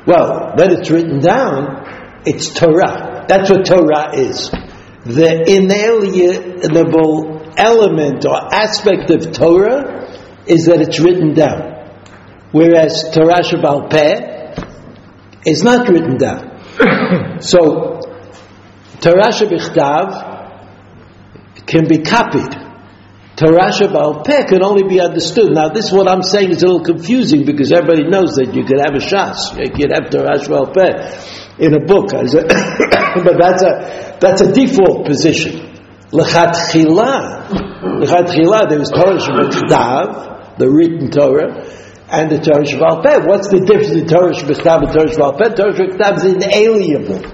Well, 0.06 0.54
when 0.56 0.72
it's 0.72 0.90
written 0.90 1.20
down, 1.20 2.22
it's 2.24 2.48
Torah. 2.48 3.26
That's 3.28 3.50
what 3.50 3.66
Torah 3.66 4.16
is. 4.16 4.50
The 5.04 5.44
inalienable 5.46 7.41
element 7.56 8.24
or 8.26 8.54
aspect 8.54 9.10
of 9.10 9.32
Torah 9.32 10.10
is 10.46 10.66
that 10.66 10.80
it's 10.80 11.00
written 11.00 11.34
down. 11.34 11.72
Whereas 12.52 13.10
Torah 13.14 13.42
Shabbal 13.42 13.90
Peh 13.90 14.32
is 15.46 15.62
not 15.62 15.88
written 15.88 16.18
down. 16.18 17.40
so, 17.40 18.00
Torah 19.00 19.32
Shabbichtav 19.32 20.32
can 21.66 21.88
be 21.88 21.98
copied. 21.98 22.62
Torah 23.34 23.72
Baal 23.88 24.22
Peh 24.22 24.44
can 24.44 24.62
only 24.62 24.84
be 24.86 25.00
understood. 25.00 25.52
Now, 25.52 25.70
this 25.70 25.90
what 25.90 26.06
I'm 26.08 26.22
saying 26.22 26.50
is 26.50 26.62
a 26.62 26.66
little 26.66 26.84
confusing 26.84 27.44
because 27.46 27.72
everybody 27.72 28.04
knows 28.04 28.34
that 28.36 28.54
you 28.54 28.64
could 28.64 28.78
have 28.78 28.94
a 28.94 29.00
shas, 29.02 29.58
you 29.58 29.70
could 29.72 29.90
have 29.90 30.10
Torah 30.10 30.38
Baal 30.46 30.70
Peh 30.70 31.32
in 31.58 31.74
a 31.74 31.80
book, 31.84 32.10
but 32.12 33.36
that's 33.40 33.62
a 33.62 34.18
that's 34.20 34.42
a 34.42 34.52
default 34.52 35.06
position. 35.06 35.71
Lechat 36.12 36.53
Chila, 36.70 37.48
Lechat 38.05 38.29
Chila, 38.29 38.68
there 38.68 38.79
was 38.79 38.90
Torah 38.90 39.16
Shabbat 39.16 40.59
the 40.59 40.70
written 40.70 41.11
Torah, 41.11 41.64
and 42.12 42.31
the 42.31 42.38
Torah 42.38 43.01
Peh. 43.03 43.25
What's 43.25 43.48
the 43.48 43.64
difference 43.64 43.88
between 43.88 44.09
Torah 44.09 44.37
Shabbat 44.37 44.85
and 44.85 44.92
Torah 44.92 45.33
Peh? 45.33 45.55
Torah 45.57 45.72
Shabbat 45.72 46.16
is 46.16 46.25
inalienable. 46.29 47.25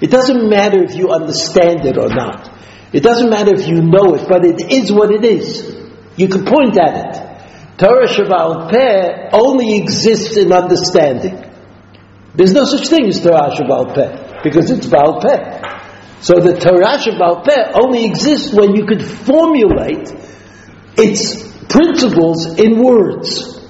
It 0.00 0.10
doesn't 0.10 0.50
matter 0.50 0.84
if 0.84 0.94
you 0.94 1.08
understand 1.08 1.86
it 1.86 1.96
or 1.96 2.08
not. 2.08 2.52
It 2.92 3.02
doesn't 3.02 3.30
matter 3.30 3.54
if 3.54 3.66
you 3.66 3.80
know 3.80 4.14
it, 4.14 4.28
but 4.28 4.44
it 4.44 4.70
is 4.70 4.92
what 4.92 5.10
it 5.10 5.24
is. 5.24 5.74
You 6.16 6.28
can 6.28 6.44
point 6.44 6.76
at 6.76 7.16
it. 7.16 7.78
Torah 7.78 8.06
Shabbat 8.06 9.30
only 9.32 9.76
exists 9.76 10.36
in 10.36 10.52
understanding. 10.52 11.42
There's 12.34 12.52
no 12.52 12.64
such 12.64 12.88
thing 12.88 13.06
as 13.06 13.22
Torah 13.22 13.56
Shabbat 13.56 14.42
because 14.44 14.70
it's 14.70 14.86
Baal 14.86 15.20
Peh. 15.20 15.62
So 16.20 16.40
the 16.40 16.58
Torah 16.58 16.98
Shabbat 16.98 17.44
Peh 17.44 17.72
only 17.74 18.06
exists 18.06 18.52
when 18.52 18.74
you 18.74 18.86
could 18.86 19.04
formulate 19.04 20.08
its 20.96 21.46
principles 21.68 22.58
in 22.58 22.82
words. 22.82 23.60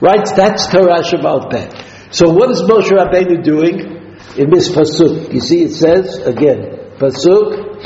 Right? 0.00 0.24
That's 0.36 0.68
Torah 0.68 1.02
Shabbat 1.02 1.50
Peh. 1.50 2.10
So 2.10 2.30
what 2.30 2.50
is 2.50 2.62
Moshe 2.62 2.90
Rabbeinu 2.90 3.42
doing 3.42 3.80
in 4.38 4.50
this 4.50 4.70
Pasuk? 4.70 5.32
You 5.32 5.40
see 5.40 5.64
it 5.64 5.72
says, 5.72 6.18
again, 6.18 6.94
Pasuk, 6.96 7.82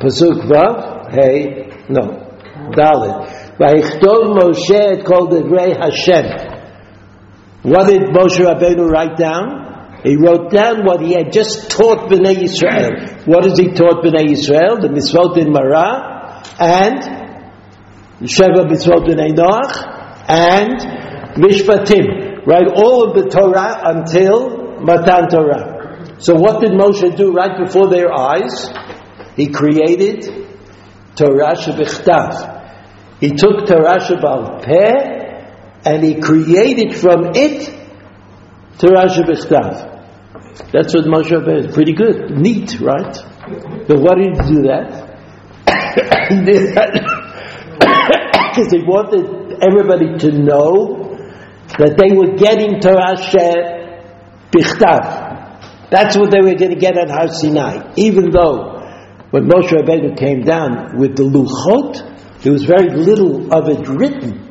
Pasuk 0.00 0.48
Vav, 0.48 1.12
hey, 1.12 1.84
no, 1.88 2.38
Dalit. 2.72 3.56
Vayichtov 3.58 4.34
Moshe 4.38 5.04
called 5.04 5.30
kol 5.30 5.40
devrei 5.42 5.76
Hashem. 5.76 6.24
What 7.62 7.86
did 7.86 8.02
Moshe 8.10 8.40
Rabbeinu 8.40 8.88
write 8.88 9.18
down? 9.18 9.61
He 10.02 10.16
wrote 10.16 10.50
down 10.50 10.84
what 10.84 11.00
he 11.00 11.14
had 11.14 11.32
just 11.32 11.70
taught 11.70 12.10
Bnei 12.10 12.34
Yisrael. 12.34 13.26
What 13.26 13.44
has 13.44 13.56
he 13.56 13.68
taught 13.68 14.02
Bnei 14.02 14.34
Yisrael? 14.34 14.80
The 14.80 14.88
mitzvot 14.88 15.38
in 15.38 15.52
Marah 15.52 16.42
and 16.58 16.98
Sheva 18.22 18.66
mitzvot 18.66 19.06
Bnei 19.06 19.30
Noach 19.30 20.02
and 20.28 21.02
Mishpatim. 21.36 22.46
right, 22.46 22.66
all 22.74 23.08
of 23.08 23.14
the 23.14 23.30
Torah 23.30 23.80
until 23.84 24.80
Matan 24.82 25.28
Torah. 25.28 26.16
So 26.18 26.34
what 26.34 26.60
did 26.60 26.72
Moshe 26.72 27.16
do 27.16 27.32
right 27.32 27.64
before 27.64 27.88
their 27.88 28.12
eyes? 28.12 28.70
He 29.36 29.48
created 29.48 30.24
Torah 31.14 31.54
Shebichtav. 31.54 33.20
He 33.20 33.30
took 33.30 33.66
Torah 33.66 34.00
Shebal 34.00 34.64
Peh 34.64 35.22
and 35.84 36.02
he 36.02 36.20
created 36.20 36.96
from 36.96 37.32
it 37.34 37.81
Torah 38.78 39.06
Shebichtav. 39.06 39.90
That's 40.72 40.94
what 40.94 41.04
Moshe 41.04 41.30
Rabbeinu 41.30 41.68
is. 41.68 41.74
Pretty 41.74 41.92
good. 41.92 42.30
Neat, 42.30 42.80
right? 42.80 43.14
But 43.86 44.00
why 44.00 44.14
did 44.14 44.40
he 44.44 44.54
do 44.54 44.62
that? 44.68 45.10
because 48.52 48.70
he 48.72 48.82
wanted 48.84 49.62
everybody 49.62 50.18
to 50.18 50.32
know 50.38 51.02
that 51.78 51.96
they 51.96 52.14
were 52.14 52.36
getting 52.36 52.80
Torah 52.80 53.16
Bichtav. 54.52 55.30
That's 55.90 56.16
what 56.16 56.30
they 56.30 56.40
were 56.40 56.54
going 56.54 56.70
to 56.70 56.80
get 56.80 56.96
at 56.96 57.10
Har 57.10 57.28
Sinai. 57.28 57.92
Even 57.96 58.30
though 58.30 58.78
when 59.30 59.48
Moshe 59.48 59.70
Rabbeinu 59.70 60.16
came 60.18 60.42
down 60.42 60.98
with 60.98 61.16
the 61.16 61.24
Luchot, 61.24 62.42
there 62.42 62.52
was 62.52 62.64
very 62.64 62.90
little 62.90 63.52
of 63.52 63.68
it 63.68 63.88
written 63.88 64.41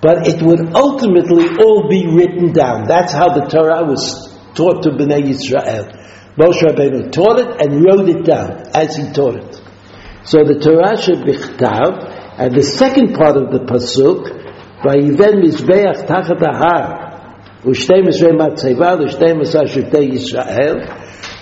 But 0.00 0.28
it 0.28 0.42
would 0.42 0.74
ultimately 0.74 1.56
all 1.58 1.88
be 1.88 2.06
written 2.06 2.52
down. 2.52 2.84
That's 2.86 3.12
how 3.12 3.28
the 3.30 3.46
Torah 3.46 3.84
was 3.84 4.32
taught 4.54 4.82
to 4.84 4.90
Bnei 4.90 5.22
Yisrael. 5.22 6.04
Moshe 6.36 6.62
Rabbeinu 6.62 7.10
taught 7.12 7.40
it 7.40 7.60
and 7.60 7.82
wrote 7.84 8.08
it 8.08 8.24
down 8.24 8.62
as 8.74 8.96
he 8.96 9.10
taught 9.12 9.36
it. 9.36 9.60
So 10.24 10.44
the 10.44 10.58
Torah 10.60 10.96
Bichtav, 11.24 12.38
and 12.38 12.54
the 12.54 12.62
second 12.62 13.14
part 13.14 13.36
of 13.36 13.50
the 13.50 13.60
pasuk, 13.60 14.44
ויבן 14.84 15.40
מזבח 15.42 16.00
תחת 16.06 16.42
ההר, 16.42 17.06
ושתי 17.66 18.00
מסרי 18.06 18.32
מצבה 18.32 18.94
ושתי 19.04 19.32
מסר 19.32 19.66
שבטי 19.66 20.04
ישראל. 20.04 20.76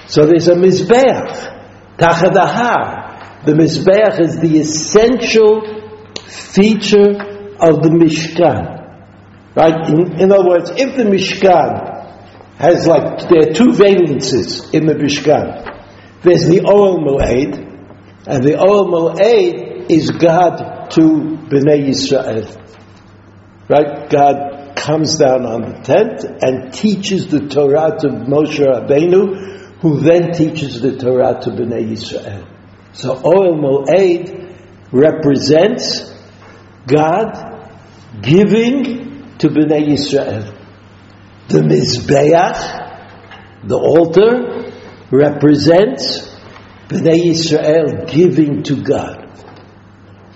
So 0.07 0.27
there's 0.27 0.49
a 0.49 0.55
mizbeach, 0.55 1.99
tachat 1.99 2.37
ahar. 2.37 3.45
The 3.45 3.53
mizbeach 3.53 4.21
is 4.21 4.39
the 4.39 4.59
essential 4.59 5.63
feature 6.55 7.28
of 7.62 7.84
the 7.84 7.90
Mishkan. 7.90 8.80
Right? 9.56 9.90
In, 9.90 10.20
in, 10.20 10.32
other 10.32 10.48
words, 10.48 10.72
if 10.72 10.96
the 10.96 11.04
Mishkan 11.04 12.58
has 12.58 12.88
like, 12.88 13.30
there 13.30 13.50
are 13.50 13.54
two 13.54 13.72
valences 13.72 14.74
in 14.74 14.86
the 14.86 14.94
Mishkan. 14.94 15.66
There's 16.22 16.48
the 16.48 16.62
Oel 16.62 17.00
Moed, 17.00 18.28
and 18.28 18.44
the 18.44 18.54
Oel 18.54 18.90
Moed 18.90 19.90
is 19.90 20.12
God 20.12 20.90
to 20.92 21.02
Bnei 21.02 21.88
Yisrael. 21.88 22.56
Right? 23.70 24.10
God 24.10 24.76
comes 24.76 25.18
down 25.18 25.46
on 25.46 25.62
the 25.62 25.82
tent 25.82 26.24
and 26.42 26.74
teaches 26.74 27.28
the 27.28 27.48
Torah 27.48 27.98
to 28.00 28.08
Moshe 28.08 28.60
Rabbeinu, 28.60 29.80
who 29.82 30.00
then 30.02 30.32
teaches 30.32 30.82
the 30.82 30.98
Torah 30.98 31.40
to 31.42 31.50
Bnei 31.52 31.92
Yisrael. 31.92 32.48
So 32.94 33.16
Oel 33.16 33.60
Moed 33.60 34.40
represents 34.92 36.12
God 36.90 37.70
giving 38.22 39.38
to 39.38 39.48
Bnei 39.48 39.90
Yisrael. 39.90 40.56
The 41.48 41.60
Mizbeach, 41.60 43.68
the 43.68 43.78
altar, 43.78 44.72
represents 45.12 46.36
Bnei 46.88 47.30
Yisrael 47.30 48.12
giving 48.12 48.64
to 48.64 48.82
God. 48.82 49.28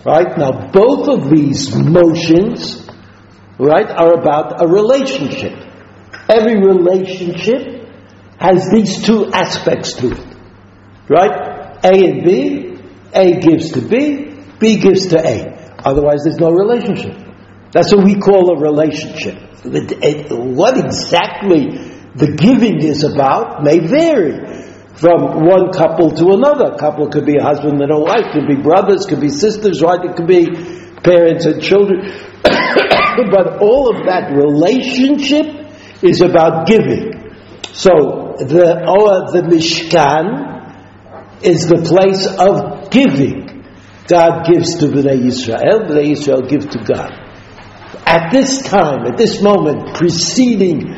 Right? 0.05 0.37
Now 0.37 0.69
both 0.71 1.07
of 1.07 1.29
these 1.29 1.75
motions 1.75 2.87
right, 3.57 3.89
are 3.89 4.13
about 4.13 4.61
a 4.61 4.67
relationship. 4.67 5.53
Every 6.29 6.61
relationship 6.61 7.89
has 8.39 8.69
these 8.71 9.05
two 9.05 9.31
aspects 9.33 9.93
to 9.93 10.11
it. 10.11 10.27
Right? 11.09 11.31
A 11.83 11.91
and 11.91 12.23
B, 12.23 12.77
A 13.13 13.39
gives 13.39 13.71
to 13.71 13.81
B, 13.81 14.35
B 14.59 14.79
gives 14.79 15.07
to 15.07 15.19
A. 15.19 15.52
Otherwise 15.85 16.23
there's 16.23 16.37
no 16.39 16.51
relationship. 16.51 17.17
That's 17.71 17.93
what 17.93 18.05
we 18.05 18.19
call 18.19 18.55
a 18.55 18.59
relationship. 18.59 19.35
What 19.63 20.77
exactly 20.77 21.91
the 22.15 22.35
giving 22.37 22.83
is 22.83 23.03
about 23.03 23.63
may 23.63 23.79
vary 23.79 24.37
from 24.95 25.45
one 25.45 25.71
couple 25.73 26.11
to 26.11 26.31
another. 26.31 26.75
A 26.75 26.77
couple 26.77 27.09
could 27.09 27.25
be 27.25 27.37
a 27.37 27.43
husband 27.43 27.81
and 27.81 27.91
a 27.91 27.99
wife, 27.99 28.31
could 28.31 28.47
be 28.47 28.61
brothers, 28.61 29.05
could 29.05 29.21
be 29.21 29.29
sisters, 29.29 29.81
right? 29.81 29.99
It 30.05 30.15
could 30.15 30.27
be 30.27 30.45
parents 31.01 31.45
and 31.45 31.61
children. 31.61 32.05
but 32.43 33.59
all 33.61 33.89
of 33.89 34.05
that 34.05 34.31
relationship 34.31 35.45
is 36.03 36.21
about 36.21 36.67
giving. 36.67 37.33
So 37.73 38.35
the 38.37 38.85
or 38.85 39.31
the 39.33 39.41
Mishkan 39.49 40.53
is 41.43 41.67
the 41.67 41.81
place 41.81 42.27
of 42.27 42.91
giving. 42.91 43.42
God 44.07 44.45
gives 44.45 44.75
to 44.79 44.87
Bnei 44.87 45.21
Yisrael, 45.21 45.87
Bnei 45.87 46.11
Yisrael 46.11 46.47
give 46.47 46.69
to 46.69 46.79
God. 46.83 47.11
At 48.05 48.31
this 48.31 48.61
time, 48.63 49.05
at 49.05 49.17
this 49.17 49.41
moment, 49.41 49.95
preceding 49.95 50.93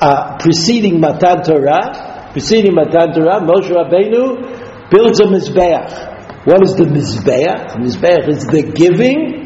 uh, 0.00 0.36
preceding 0.38 1.00
Matan 1.00 1.42
Torah, 1.42 2.30
preceding 2.32 2.74
Matan 2.74 3.14
Torah, 3.14 3.40
Moshe 3.40 3.70
Rabbeinu 3.70 4.90
builds 4.90 5.20
a 5.20 5.24
mizbeach. 5.24 6.46
What 6.46 6.62
is 6.64 6.76
the 6.76 6.84
mizbeach? 6.84 7.72
The 7.72 7.78
mizbeach 7.78 8.28
is 8.28 8.44
the 8.44 8.72
giving 8.74 9.38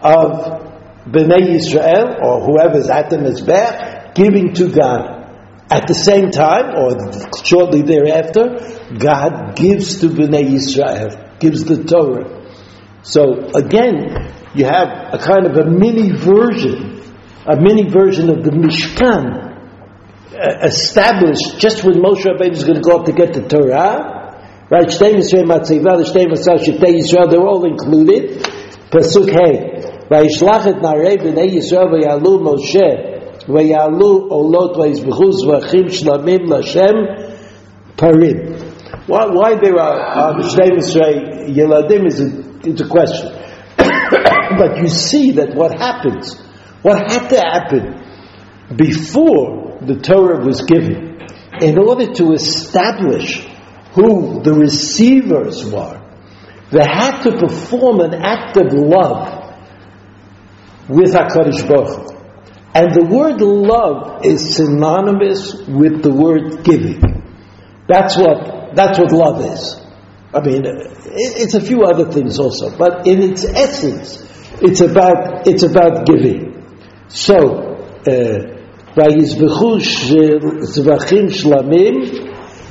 of 0.00 0.68
Bnei 1.10 1.56
Yisrael, 1.56 2.22
or 2.22 2.40
whoever's 2.40 2.90
at 2.90 3.08
the 3.08 3.16
Mizbech, 3.16 4.14
giving 4.14 4.52
to 4.54 4.68
God. 4.68 5.16
At 5.70 5.86
the 5.86 5.94
same 5.94 6.30
time, 6.30 6.76
or 6.76 6.96
shortly 7.44 7.82
thereafter, 7.82 8.56
God 8.98 9.56
gives 9.56 10.00
to 10.00 10.08
Bnei 10.08 10.44
Yisrael, 10.44 11.27
gives 11.39 11.63
the 11.65 11.83
Torah. 11.83 12.41
So 13.03 13.49
again, 13.55 14.31
you 14.55 14.65
have 14.65 15.13
a 15.13 15.19
kind 15.19 15.45
of 15.45 15.57
a 15.57 15.69
mini 15.69 16.11
version, 16.11 17.01
a 17.45 17.59
mini 17.59 17.89
version 17.89 18.29
of 18.29 18.43
the 18.43 18.51
Mishkan 18.51 19.51
uh, 20.33 20.65
established 20.65 21.59
just 21.59 21.83
when 21.83 21.95
Moshe 21.95 22.23
Rabbeinu 22.25 22.51
is 22.51 22.63
going 22.63 22.81
to 22.81 22.81
go 22.81 22.99
up 22.99 23.05
to 23.05 23.13
get 23.13 23.33
the 23.33 23.47
Torah. 23.47 24.11
Right, 24.69 24.87
Shtei 24.87 25.15
Yisrael 25.15 25.45
Matziva, 25.45 25.97
the 25.97 26.05
Shtei 26.07 26.95
Yisrael, 26.95 27.29
they're 27.29 27.41
all 27.41 27.65
included. 27.65 28.41
Pasuk 28.89 29.29
Hey. 29.29 29.73
וישלח 30.11 30.67
את 30.67 30.75
נערי 30.81 31.17
בני 31.17 31.41
ישראל 31.41 31.93
ויעלו 31.93 32.39
משה 32.39 32.89
ויעלו 33.49 34.25
עולות 34.29 34.77
ויזבחו 34.77 35.31
זבחים 35.31 35.89
שלמים 35.89 36.41
לשם 36.51 36.95
parim. 37.97 38.66
why, 39.08 39.24
why 39.24 39.54
there 39.54 39.78
are 39.78 40.34
Shnei 40.34 40.76
Mitzray 40.76 41.48
Yeladim 41.48 42.06
is 42.06 42.20
a, 42.20 42.68
it's 42.68 42.82
a 42.82 42.88
question. 42.88 43.32
but 43.78 44.76
you 44.76 44.88
see 44.88 45.32
that 45.32 45.54
what 45.54 45.72
happens, 45.72 46.38
what 46.82 47.10
had 47.10 47.28
to 47.30 47.40
happen 47.40 48.76
before 48.76 49.78
the 49.80 49.96
Torah 49.96 50.44
was 50.44 50.60
given, 50.60 51.26
in 51.62 51.78
order 51.78 52.12
to 52.12 52.32
establish 52.32 53.46
who 53.94 54.42
the 54.42 54.52
receivers 54.52 55.64
were, 55.64 56.04
they 56.70 56.84
had 56.84 57.22
to 57.22 57.38
perform 57.38 58.00
an 58.00 58.12
act 58.12 58.58
of 58.58 58.74
love 58.74 59.56
with 60.90 61.14
HaKadosh 61.14 61.66
Baruch 61.66 62.12
And 62.74 62.94
the 62.94 63.06
word 63.08 63.40
love 63.40 64.26
is 64.26 64.56
synonymous 64.56 65.54
with 65.66 66.02
the 66.02 66.12
word 66.12 66.62
giving. 66.62 67.00
That's 67.88 68.18
what, 68.18 68.57
that's 68.74 68.98
what 68.98 69.12
love 69.12 69.40
is. 69.44 69.76
I 70.32 70.40
mean, 70.40 70.62
it's 70.64 71.54
a 71.54 71.60
few 71.60 71.84
other 71.84 72.10
things 72.10 72.38
also, 72.38 72.76
but 72.76 73.06
in 73.06 73.22
its 73.22 73.44
essence, 73.44 74.22
it's 74.60 74.80
about 74.80 75.46
it's 75.46 75.62
about 75.62 76.04
giving. 76.04 76.54
So, 77.08 77.76
uh, 78.06 78.58
shlamim 81.28 81.94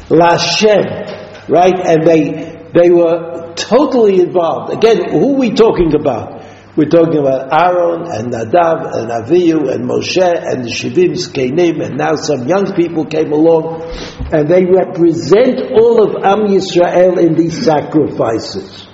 lashem, 0.10 1.50
right? 1.50 1.80
And 1.80 2.06
they 2.06 2.70
they 2.74 2.90
were 2.92 3.54
totally 3.56 4.22
involved. 4.22 4.74
Again, 4.74 5.10
who 5.10 5.34
are 5.34 5.40
we 5.40 5.52
talking 5.52 5.96
about? 5.96 6.37
We're 6.78 6.90
talking 6.90 7.18
about 7.18 7.50
Aaron 7.52 8.06
and 8.06 8.32
Nadav 8.32 8.94
and 8.94 9.10
Avihu 9.10 9.66
and 9.74 9.90
Moshe 9.90 10.22
and 10.22 10.64
the 10.64 10.70
Shivim 10.70 11.18
Kenim, 11.34 11.84
and 11.84 11.98
now 11.98 12.14
some 12.14 12.48
young 12.48 12.72
people 12.76 13.04
came 13.06 13.32
along, 13.32 13.82
and 14.32 14.48
they 14.48 14.64
represent 14.64 15.74
all 15.74 16.06
of 16.06 16.24
Am 16.24 16.46
Yisrael 16.46 17.18
in 17.18 17.34
these 17.34 17.66
sacrifices. 17.66 18.86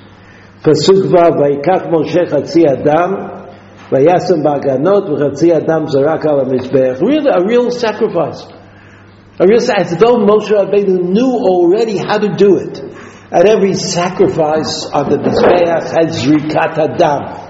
Vav, 0.63 1.35
Vayikach 1.35 1.91
Moshe 1.91 2.23
Chatzi 2.23 2.63
Adam, 2.63 3.51
Vayasem 3.91 4.39
Baganot, 4.39 5.11
V'Chatzi 5.11 5.51
Adam 5.51 5.87
Zarak 5.87 6.23
Al 6.23 6.45
HaMizbeach. 6.45 7.01
Really, 7.01 7.29
a 7.29 7.45
real 7.45 7.69
sacrifice. 7.69 8.45
A 9.39 9.45
real. 9.45 9.59
As 9.59 9.97
though 9.97 10.23
Moshe 10.23 10.47
Rabbeinu 10.47 11.03
knew 11.03 11.35
already 11.35 11.97
how 11.97 12.17
to 12.17 12.33
do 12.33 12.59
it. 12.59 12.79
At 13.29 13.45
every 13.49 13.73
sacrifice 13.73 14.85
on 14.85 15.09
the 15.09 15.17
Mizbeach 15.17 15.91
has 15.99 16.23
Rikat 16.23 16.77
Adam 16.77 17.42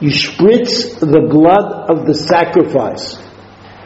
you 0.00 0.10
spritz 0.10 0.98
the 1.00 1.22
blood 1.28 1.90
of 1.90 2.06
the 2.06 2.14
sacrifice. 2.14 3.22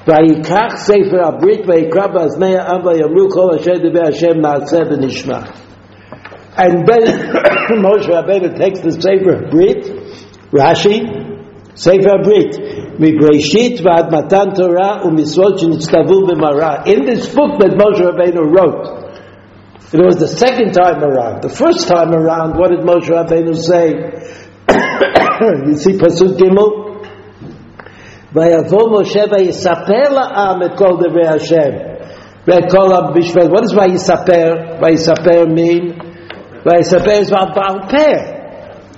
ויקח 0.06 0.76
ספר 0.76 1.26
הברית 1.26 1.60
ויקרא 1.68 2.06
באזני 2.06 2.58
העם 2.58 2.86
ויאמרו 2.86 3.30
כל 3.30 3.54
אשר 3.56 3.72
דבר 3.90 4.08
השם 4.08 4.40
נעשה 4.40 4.78
ונשמע. 4.90 5.40
And 6.56 6.86
then 6.86 7.04
Moshe 7.84 8.08
Rabbeinu 8.08 8.58
takes 8.58 8.80
the 8.80 8.92
Sefer 8.92 9.48
Brit, 9.50 9.82
Rashi, 10.52 10.98
Sefer 11.74 12.16
Brit, 12.24 12.52
Mibreshit 12.98 13.80
ועד 13.84 14.14
מתן 14.14 14.50
תורה 14.54 14.96
ומצוות 15.04 15.58
שנצטוו 15.58 16.26
במראה. 16.26 16.84
In 16.86 17.04
this 17.04 17.34
book 17.34 17.60
that 17.60 17.72
Moshe 17.78 18.00
Rabbeinu 18.00 18.42
wrote, 18.54 19.00
it 19.92 20.00
was 20.04 20.16
the 20.18 20.28
second 20.28 20.72
time 20.72 21.02
around. 21.02 21.42
The 21.42 21.48
first 21.48 21.88
time 21.88 22.12
around, 22.14 22.58
what 22.58 22.70
did 22.70 22.80
Moshe 22.80 23.08
Rabbeinu 23.08 23.56
say? 23.56 23.94
you 25.66 25.76
see 25.76 25.92
Pasuk 25.98 26.38
Gimel? 26.38 26.90
ויבוא 28.34 29.00
משה 29.00 29.22
ויספר 29.30 30.08
לעם 30.10 30.62
את 30.62 30.78
כל 30.78 30.92
דברי 31.00 31.28
השם 31.28 31.70
ואת 32.46 32.70
כל 32.70 32.92
המשפט. 32.96 33.42
What 33.42 33.62
does 33.62 33.74
ויספר? 33.74 34.52
ויספר 34.82 35.44
mean? 35.44 36.02
ויספר 36.66 37.20
is 37.22 37.32
about 37.32 37.54
בעל 37.54 37.80
פה. 37.90 38.40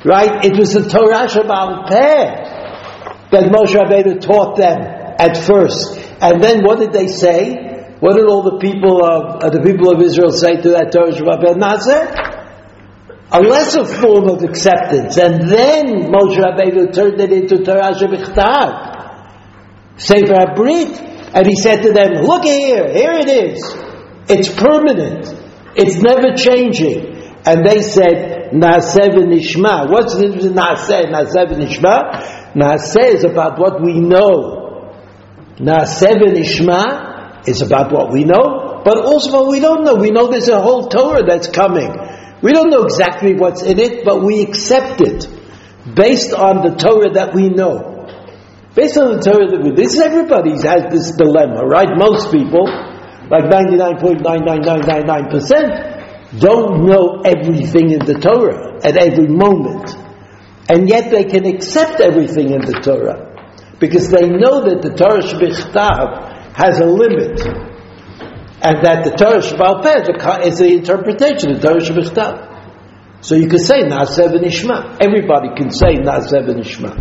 Right? 0.05 0.45
It 0.45 0.57
was 0.59 0.73
the 0.75 0.83
Torah 0.91 1.29
שבעל 1.29 1.75
פה 1.89 2.53
that 3.31 3.45
Moshe 3.45 3.75
Rabbeinu 3.75 4.21
taught 4.21 4.57
them 4.57 4.79
at 5.19 5.39
first. 5.39 5.99
And 6.21 6.43
then 6.43 6.63
what 6.63 6.79
did 6.79 6.93
they 6.93 7.07
say? 7.07 7.73
What 8.01 8.17
did 8.17 8.27
all 8.27 8.43
the 8.43 8.59
people 8.59 9.05
of 9.05 9.43
uh, 9.43 9.49
the 9.49 9.63
people 9.63 9.91
of 9.95 10.03
Israel 10.03 10.33
say 10.33 10.61
to 10.61 10.69
that 10.77 10.93
Torah 10.93 11.13
Shabbat 11.13 11.57
Nazir? 11.57 12.03
A 13.30 13.42
lesser 13.42 13.84
form 13.84 14.30
of 14.30 14.42
acceptance, 14.44 15.18
and 15.18 15.50
then 15.50 16.10
Moshe 16.14 16.38
Rabbeinu 16.38 16.94
turned 16.94 17.20
it 17.20 17.34
into 17.34 17.58
Torah 17.64 17.92
Shebichtav. 17.94 18.96
Sefer 19.98 20.54
Brit, 20.56 21.02
and 21.34 21.46
he 21.46 21.56
said 21.56 21.82
to 21.82 21.92
them, 21.92 22.24
"Look 22.24 22.46
here, 22.46 22.88
here 22.88 23.12
it 23.12 23.28
is. 23.28 23.76
It's 24.30 24.50
permanent. 24.54 25.28
It's 25.76 26.02
never 26.02 26.36
changing." 26.38 27.16
And 27.46 27.66
they 27.66 27.82
said, 27.82 28.52
"Naaseh 28.54 29.10
v'nishma." 29.10 29.90
What's 29.92 30.16
the 30.16 30.28
difference 30.28 30.56
Naaseh? 30.56 31.12
Naaseh 31.12 31.48
v'nishma. 31.52 32.54
Naaseh 32.56 33.14
is 33.14 33.26
about 33.26 33.60
what 33.60 33.82
we 33.82 34.00
know. 34.00 34.94
Naaseh 35.60 36.16
v'nishma 36.16 37.46
is 37.46 37.62
about 37.62 37.92
what 37.92 38.12
we 38.14 38.24
know, 38.24 38.82
but 38.86 39.04
also 39.04 39.32
what 39.32 39.50
we 39.50 39.60
don't 39.60 39.84
know. 39.84 39.96
We 39.96 40.12
know 40.12 40.28
there's 40.28 40.48
a 40.48 40.62
whole 40.62 40.88
Torah 40.88 41.26
that's 41.28 41.50
coming. 41.50 41.92
We 42.42 42.54
don't 42.54 42.70
know 42.70 42.84
exactly 42.84 43.34
what's 43.34 43.64
in 43.64 43.80
it, 43.80 44.06
but 44.06 44.24
we 44.24 44.42
accept 44.42 45.02
it 45.02 45.28
based 45.96 46.34
on 46.34 46.62
the 46.62 46.76
Torah 46.76 47.10
that 47.14 47.34
we 47.34 47.50
know. 47.50 47.96
Based 48.76 48.96
on 48.98 49.18
the 49.18 49.24
Torah 49.24 49.48
that 49.50 49.64
we, 49.64 49.72
this 49.72 50.00
everybody 50.00 50.52
has 50.52 50.92
this 50.94 51.14
dilemma, 51.18 51.66
right? 51.66 51.98
Most 51.98 52.32
people, 52.32 52.68
like 53.30 53.46
99.99999%, 53.50 56.40
don't 56.40 56.86
know 56.86 57.22
everything 57.26 57.90
in 57.92 58.06
the 58.06 58.20
Torah 58.22 58.78
at 58.86 58.96
every 58.98 59.28
moment. 59.28 59.96
And 60.70 60.88
yet 60.88 61.10
they 61.10 61.24
can 61.24 61.48
accept 61.48 62.00
everything 62.02 62.52
in 62.52 62.62
the 62.62 62.80
Torah. 62.84 63.34
Because 63.80 64.12
they 64.12 64.30
know 64.30 64.62
that 64.70 64.82
the 64.82 64.94
Torah 64.94 65.24
Shebichtav 65.24 66.54
has 66.54 66.80
a 66.80 66.86
limit 66.86 67.42
and 68.68 68.84
that 68.84 69.06
the 69.06 69.12
Torah 69.12 69.40
Shabbal 69.40 69.82
Peh 69.82 70.12
is 70.48 70.58
the 70.60 70.74
interpretation 70.74 71.56
of 71.56 71.62
Torah 71.62 71.80
Shabbat. 71.80 73.22
So 73.22 73.36
you 73.36 73.48
can 73.48 73.60
say 73.60 73.84
Naaseh 73.84 74.28
v'nishma. 74.28 74.98
Everybody 75.00 75.56
can 75.56 75.72
say 75.72 75.96
Naaseh 75.96 76.44
v'nishma. 76.44 76.92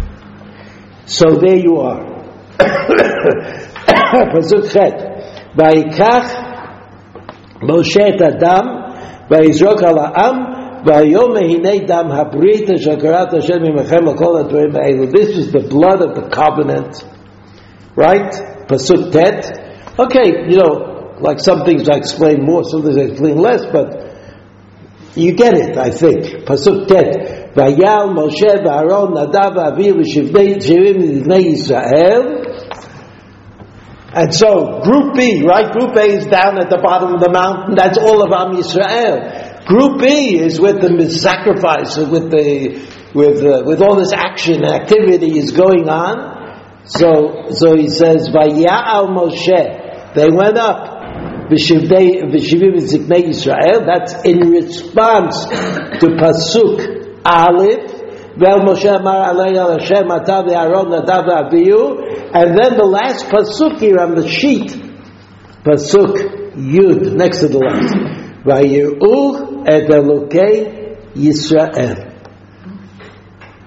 So 1.06 1.34
there 1.34 1.56
you 1.56 1.78
are. 1.78 2.06
Pasuk 4.30 4.70
Chet. 4.70 4.94
Vayikach 5.58 6.28
Moshe 7.62 8.00
et 8.00 8.22
Adam 8.22 8.66
vayizrok 9.28 9.82
al 9.82 9.98
ha'am 9.98 10.52
והיום 10.86 11.32
מהנה 11.32 11.86
דם 11.86 12.12
הברית 12.12 12.70
אשר 12.70 12.96
קראת 12.96 13.34
השם 13.34 13.62
ממכם 13.62 14.04
לכל 14.04 14.38
הדברים 14.38 14.70
This 15.10 15.30
is 15.36 15.50
the 15.50 15.66
blood 15.68 16.00
of 16.00 16.14
the 16.14 16.28
covenant, 16.30 17.04
right? 17.96 18.32
Pasuk 18.68 19.10
ט'. 19.10 19.66
Okay, 19.98 20.46
you 20.48 20.58
know, 20.58 20.95
like 21.20 21.40
some 21.40 21.64
things 21.64 21.88
I 21.88 21.96
explain 21.96 22.44
more, 22.44 22.64
some 22.64 22.82
things 22.82 22.96
I 22.96 23.02
explain 23.02 23.36
less, 23.36 23.64
but 23.72 24.06
you 25.16 25.32
get 25.32 25.56
it, 25.56 25.78
I 25.78 25.90
think. 25.90 26.44
Pasuk 26.44 26.88
Tet. 26.88 27.54
Vayal 27.54 28.12
Moshe 28.12 28.44
v'Aaron 28.44 29.16
Nadav 29.16 29.56
Avihu 29.56 30.04
v'Shivim 30.04 30.96
Nidnei 31.00 31.56
Yisrael. 31.56 32.44
And 34.12 34.34
so, 34.34 34.80
Group 34.82 35.14
B, 35.16 35.42
right? 35.42 35.72
Group 35.72 35.96
A 35.96 36.04
is 36.04 36.26
down 36.26 36.58
at 36.58 36.68
the 36.70 36.78
bottom 36.82 37.14
of 37.14 37.20
the 37.20 37.30
mountain. 37.30 37.74
That's 37.76 37.98
all 37.98 38.22
of 38.22 38.32
Am 38.32 38.56
Yisrael. 38.56 39.64
Group 39.66 40.00
B 40.00 40.38
is 40.38 40.60
with 40.60 40.80
the 40.80 41.10
sacrifice, 41.10 41.96
with 41.96 42.30
the 42.30 42.96
with 43.14 43.42
uh, 43.44 43.62
with 43.64 43.82
all 43.82 43.96
this 43.96 44.12
action 44.12 44.64
activity 44.64 45.38
is 45.38 45.50
going 45.50 45.88
on. 45.88 46.84
So 46.84 47.50
so 47.50 47.76
he 47.76 47.88
says, 47.88 48.28
Vayal 48.28 49.08
Moshe. 49.10 50.14
They 50.14 50.28
went 50.30 50.56
up 50.56 50.95
V'shivim 51.48 52.76
ziknei 52.80 53.22
Yisrael. 53.28 53.84
That's 53.86 54.14
in 54.24 54.50
response 54.50 55.44
to 55.46 56.06
pasuk 56.20 56.78
Aleph, 57.24 57.90
Vel 58.36 58.60
Moshe 58.60 58.88
Amar 58.94 59.34
Alei 59.34 59.56
Al 59.56 59.78
Hashem 59.78 60.08
Atav 60.08 60.48
Aaron 60.50 60.86
Nadav 60.86 61.26
Avihu, 61.26 61.82
and 62.34 62.56
then 62.58 62.76
the 62.76 62.84
last 62.84 63.26
pasuk 63.26 63.78
here 63.78 63.98
on 63.98 64.14
the 64.14 64.28
sheet, 64.28 64.70
pasuk 65.64 66.54
Yud, 66.54 67.14
next 67.14 67.40
to 67.40 67.48
the 67.48 67.58
last, 67.58 67.94
Vayiruch 68.44 69.64
et 69.68 69.88
Elokei 69.88 71.12
Yisrael. 71.14 72.12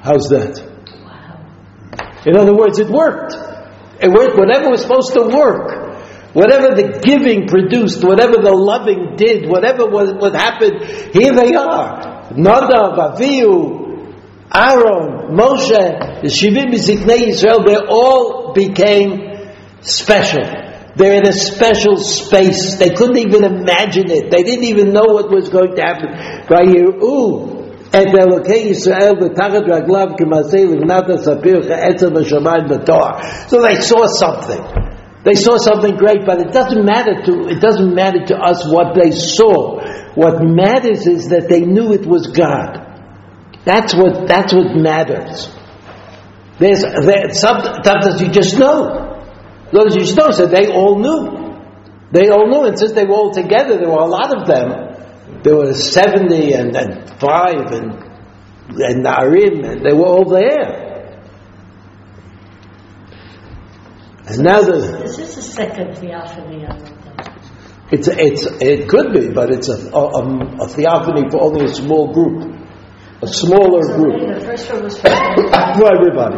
How's 0.01 0.29
that? 0.29 0.61
Wow. 1.03 2.23
In 2.25 2.37
other 2.37 2.55
words, 2.55 2.79
it 2.79 2.87
worked. 2.89 3.33
It 4.01 4.09
worked. 4.09 4.37
Whatever 4.37 4.69
was 4.69 4.81
supposed 4.81 5.13
to 5.13 5.23
work, 5.27 5.88
whatever 6.33 6.75
the 6.75 7.01
giving 7.03 7.47
produced, 7.47 8.03
whatever 8.03 8.37
the 8.37 8.51
loving 8.51 9.15
did, 9.15 9.49
whatever 9.49 9.85
was, 9.85 10.13
what 10.13 10.33
happened, 10.33 10.83
here 11.13 11.33
they 11.33 11.55
are. 11.55 12.31
Nadav, 12.33 13.17
Avihu, 13.17 13.79
Aaron, 14.53 15.35
Moshe, 15.35 16.21
the 16.21 16.29
Shivim 16.29 16.73
Ziknei 16.73 17.29
Israel, 17.29 17.63
they 17.63 17.77
all 17.77 18.53
became 18.53 19.53
special. 19.81 20.43
They're 20.95 21.13
in 21.13 21.27
a 21.27 21.33
special 21.33 21.97
space. 21.97 22.77
They 22.77 22.89
couldn't 22.89 23.17
even 23.17 23.43
imagine 23.43 24.09
it. 24.11 24.31
They 24.31 24.43
didn't 24.43 24.65
even 24.65 24.91
know 24.91 25.05
what 25.05 25.31
was 25.31 25.49
going 25.49 25.75
to 25.75 25.81
happen. 25.81 26.09
So 33.49 33.61
they 33.61 33.75
saw 33.81 34.05
something. 34.07 34.88
They 35.23 35.35
saw 35.35 35.57
something 35.57 35.97
great, 35.97 36.25
but 36.25 36.39
it 36.39 36.53
doesn't 36.53 36.85
matter 36.85 37.21
to, 37.25 37.49
it 37.49 37.59
doesn't 37.59 37.93
matter 37.93 38.25
to 38.27 38.37
us 38.37 38.65
what 38.65 38.95
they 38.95 39.11
saw. 39.11 39.81
What 40.15 40.41
matters 40.41 41.07
is 41.07 41.27
that 41.29 41.49
they 41.49 41.61
knew 41.61 41.91
it 41.93 42.05
was 42.05 42.27
God. 42.27 42.85
That's 43.65 43.93
what, 43.93 44.27
that's 44.27 44.53
what 44.53 44.75
matters. 44.75 45.53
There's, 46.57 46.81
there, 46.81 47.29
sometimes 47.31 48.21
you 48.21 48.29
just 48.29 48.57
know. 48.57 49.07
Those 49.71 49.95
you 49.95 50.01
just 50.01 50.15
know, 50.15 50.31
so 50.31 50.47
they 50.47 50.67
all 50.67 50.97
knew. 50.97 51.39
They 52.11 52.29
all 52.29 52.47
knew, 52.49 52.65
and 52.65 52.79
since 52.79 52.93
they 52.93 53.03
were 53.03 53.13
all 53.13 53.31
together, 53.31 53.77
there 53.77 53.89
were 53.89 54.01
a 54.01 54.07
lot 54.07 54.35
of 54.35 54.47
them. 54.47 55.41
There 55.43 55.55
were 55.55 55.73
70 55.73 56.53
and, 56.53 56.75
and 56.75 57.09
5 57.19 57.71
and, 57.71 57.91
and 58.81 59.05
Narim, 59.05 59.63
and 59.69 59.85
they 59.85 59.93
were 59.93 60.07
all 60.07 60.25
there. 60.25 60.88
And 64.29 64.43
now 64.43 64.61
the. 64.61 65.03
Is 65.03 65.17
this 65.17 65.37
a 65.37 65.41
second 65.41 65.97
theophany 65.97 66.65
on 66.65 66.77
the 66.79 66.99
it's, 67.91 68.07
it's, 68.07 68.45
it 68.61 68.87
could 68.87 69.13
be, 69.13 69.29
but 69.31 69.49
it's 69.49 69.67
a, 69.67 69.89
a, 69.89 70.61
a, 70.61 70.67
theophany 70.67 71.27
for 71.31 71.41
only 71.41 71.65
a 71.65 71.69
small 71.69 72.13
group, 72.13 72.55
a 73.23 73.27
smaller 73.27 73.81
so 73.81 73.95
group. 73.95 74.35
The 74.35 74.45
first 74.45 74.71
one 74.71 74.83
was 74.83 74.99
for 74.99 75.07
everybody. 75.09 76.37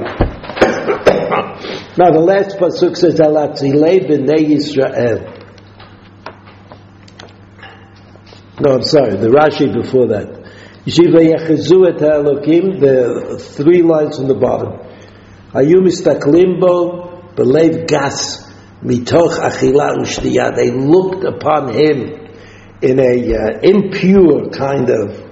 now 1.98 2.12
the 2.12 2.24
last 2.24 2.56
pasuk 2.58 2.96
says, 2.96 3.20
"Alatzilei 3.20 4.08
b'nei 4.08 4.48
Yisrael." 4.48 5.40
No, 8.62 8.76
I'm 8.76 8.84
sorry. 8.84 9.18
The 9.18 9.28
Rashi 9.28 9.74
before 9.74 10.08
that. 10.08 10.28
Yeshiva 10.86 11.20
yechazu 11.20 11.90
et 11.90 12.00
ha'elokim. 12.00 12.80
The 12.80 13.38
three 13.38 13.82
lines 13.82 14.16
from 14.16 14.30
the 14.30 14.36
bottom. 14.36 14.80
Hayu 15.52 15.82
mistaklim 15.82 16.62
bo 16.62 17.11
belev 17.36 17.88
gas 17.88 18.52
mitoch 18.84 19.40
achila 19.40 19.98
ushtiya. 19.98 20.56
They 20.56 20.72
looked 20.72 21.24
upon 21.24 21.74
him 21.74 22.22
in 22.82 23.00
a 23.00 23.34
uh, 23.34 23.60
impure 23.62 24.50
kind 24.50 24.90
of 24.90 25.32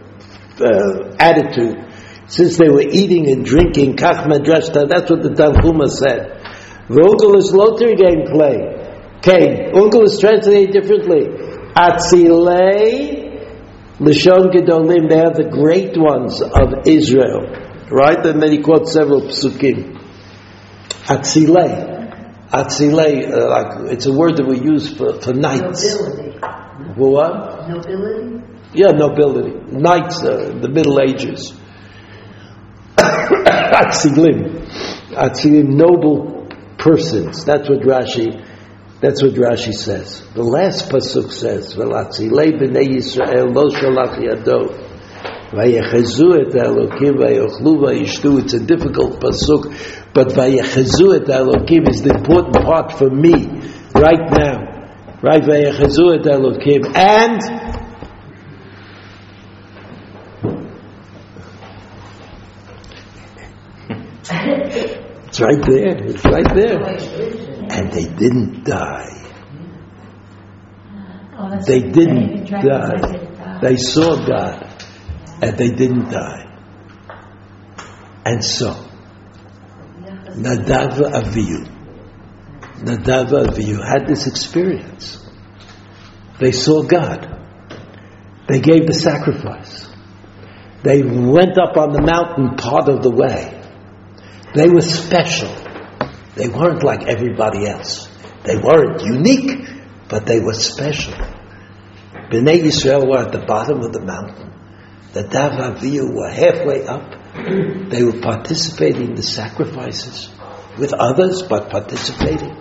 uh, 0.62 1.16
attitude. 1.20 1.86
Since 2.28 2.58
they 2.58 2.70
were 2.70 2.86
eating 2.88 3.32
and 3.32 3.44
drinking, 3.44 3.96
kach 3.96 4.26
madrashta, 4.26 4.88
that's 4.88 5.10
what 5.10 5.24
the 5.24 5.30
Tanhuma 5.30 5.90
said. 5.90 6.40
Onkelos 6.90 7.54
loter 7.54 7.96
gameplay. 7.96 9.22
Cain. 9.22 9.74
Onkelos 9.74 10.20
translated 10.20 10.72
differently. 10.72 11.26
Atzilei 11.76 13.30
Lishon 14.00 14.52
Gedolim. 14.54 15.10
They 15.10 15.20
are 15.20 15.34
the 15.34 15.50
great 15.52 15.98
ones 15.98 16.42
of 16.42 16.88
Israel. 16.88 17.50
Right? 17.90 18.24
And 18.26 18.42
then 18.42 18.52
he 18.52 18.62
quotes 18.62 18.92
several 18.94 19.22
psukim. 19.22 20.00
Atzilei. 21.06 21.89
Atzilei, 22.52 23.32
uh, 23.32 23.50
like, 23.50 23.92
it's 23.94 24.06
a 24.08 24.14
word 24.14 24.38
that 24.38 24.48
we 24.48 24.60
use 24.60 24.92
for, 24.92 25.22
for 25.22 25.34
knights. 25.34 25.86
Nobility. 25.96 26.40
What? 26.96 27.70
Nobility? 27.70 28.44
Yeah, 28.74 28.92
nobility. 28.92 29.54
Knights, 29.72 30.24
uh, 30.24 30.58
the 30.60 30.70
Middle 30.70 31.00
Ages. 31.00 31.54
Atzilim. 32.98 34.66
Atzilim, 35.12 35.70
noble 35.70 36.48
persons. 36.80 37.46
That's 37.46 37.70
what 37.70 37.82
Rashi, 37.82 38.46
that's 39.02 39.22
what 39.22 39.34
Rashi 39.34 39.74
says. 39.74 40.28
The 40.34 40.44
last 40.44 40.90
pasuk 40.90 41.32
says, 41.32 41.76
"V'latzilei 41.76 42.60
b'nei 42.60 42.96
Yisrael 42.96 43.54
lo 43.54 43.70
shalach 43.70 44.18
yado." 44.18 44.88
Vayechazu 45.52 46.40
et 46.42 46.54
Elokim 46.54 47.18
vayochlu 47.18 47.80
vayishtu. 47.80 48.40
It's 48.40 48.54
a 48.54 48.60
difficult 48.60 49.20
pasuk, 49.20 49.74
but 50.14 50.30
vayechazu 50.30 51.16
et 51.16 51.28
Elokim 51.28 51.88
is 51.90 52.02
the 52.02 52.14
important 52.16 52.56
part 52.66 52.98
for 52.98 53.10
me 53.10 53.34
right 53.94 54.30
now. 54.32 54.66
Right, 55.22 55.44
vayechazu 55.44 56.16
et 56.20 56.26
Elokim, 56.26 56.96
and 56.96 57.40
It's 65.30 65.40
right 65.42 65.62
there. 65.62 65.98
It's 66.06 66.26
right 66.26 66.54
there. 66.56 66.84
And 67.72 67.92
they 67.92 68.06
didn't 68.06 68.64
die. 68.66 69.16
Oh, 71.38 71.58
They 71.66 71.82
didn't 71.82 72.46
They 72.46 72.50
die. 72.50 72.96
didn't 72.96 73.38
die. 73.38 73.60
They 73.62 73.76
saw 73.78 74.16
God, 74.26 74.86
and 75.42 75.58
they 75.58 75.70
didn't 75.70 76.10
die. 76.12 76.46
And 78.26 78.44
so, 78.44 78.89
Nadav 80.36 80.98
Avihu, 81.00 81.68
Nadav 82.84 83.30
Avihu 83.32 83.84
had 83.84 84.08
this 84.08 84.28
experience. 84.28 85.26
They 86.40 86.52
saw 86.52 86.84
God. 86.84 87.36
They 88.48 88.60
gave 88.62 88.88
the 88.88 88.94
sacrifice. 88.94 89.88
They 90.84 91.04
went 91.04 91.58
up 91.58 91.76
on 91.76 91.92
the 91.92 92.02
mountain 92.02 92.56
part 92.56 92.88
of 92.88 93.04
the 93.04 93.12
way. 93.12 93.62
They 94.56 94.70
were 94.70 94.82
special. 94.82 95.54
They 96.36 96.48
weren't 96.48 96.84
like 96.84 97.04
everybody 97.08 97.68
else. 97.68 98.08
They 98.44 98.56
weren't 98.56 99.02
unique, 99.04 99.68
but 100.08 100.26
they 100.26 100.40
were 100.40 100.54
special. 100.54 101.14
Bnei 102.32 102.64
Yisrael 102.64 103.10
were 103.10 103.20
at 103.20 103.32
the 103.32 103.46
bottom 103.46 103.82
of 103.82 103.92
the 103.92 104.02
mountain. 104.02 104.54
Nadav 105.14 105.78
Avihu 105.78 106.16
were 106.16 106.30
halfway 106.30 106.86
up. 106.86 107.19
They 107.90 108.04
were 108.04 108.20
participating 108.22 109.10
in 109.10 109.16
the 109.16 109.24
sacrifices 109.24 110.30
with 110.78 110.94
others, 110.94 111.42
but 111.42 111.70
participating. 111.70 112.56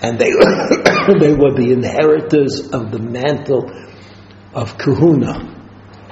And 0.00 0.18
they, 0.18 0.30
they 1.20 1.34
were 1.34 1.54
the 1.54 1.70
inheritors 1.72 2.70
of 2.70 2.90
the 2.90 2.98
mantle 2.98 3.70
of 4.54 4.78
Kahuna. 4.78 5.56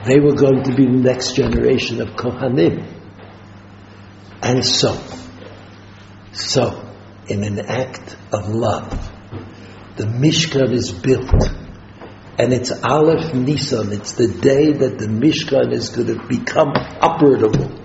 They 0.05 0.21
were 0.21 0.35
going 0.35 0.65
to 0.65 0.75
be 0.75 0.87
the 0.87 0.93
next 0.93 1.35
generation 1.35 2.01
of 2.01 2.11
Kohanim. 2.11 2.93
And 4.43 4.65
so, 4.65 5.01
so, 6.33 6.89
in 7.29 7.43
an 7.43 7.59
act 7.61 8.17
of 8.33 8.49
love, 8.49 9.13
the 9.97 10.05
Mishkan 10.05 10.73
is 10.73 10.93
built. 10.93 11.33
And 12.39 12.53
it's 12.53 12.71
Aleph 12.71 13.33
Nisan, 13.35 13.93
it's 13.93 14.13
the 14.13 14.29
day 14.29 14.73
that 14.73 14.99
the 14.99 15.07
Mishkan 15.07 15.73
is 15.73 15.89
going 15.89 16.09
to 16.09 16.27
become 16.27 16.75
operable. 16.75 17.83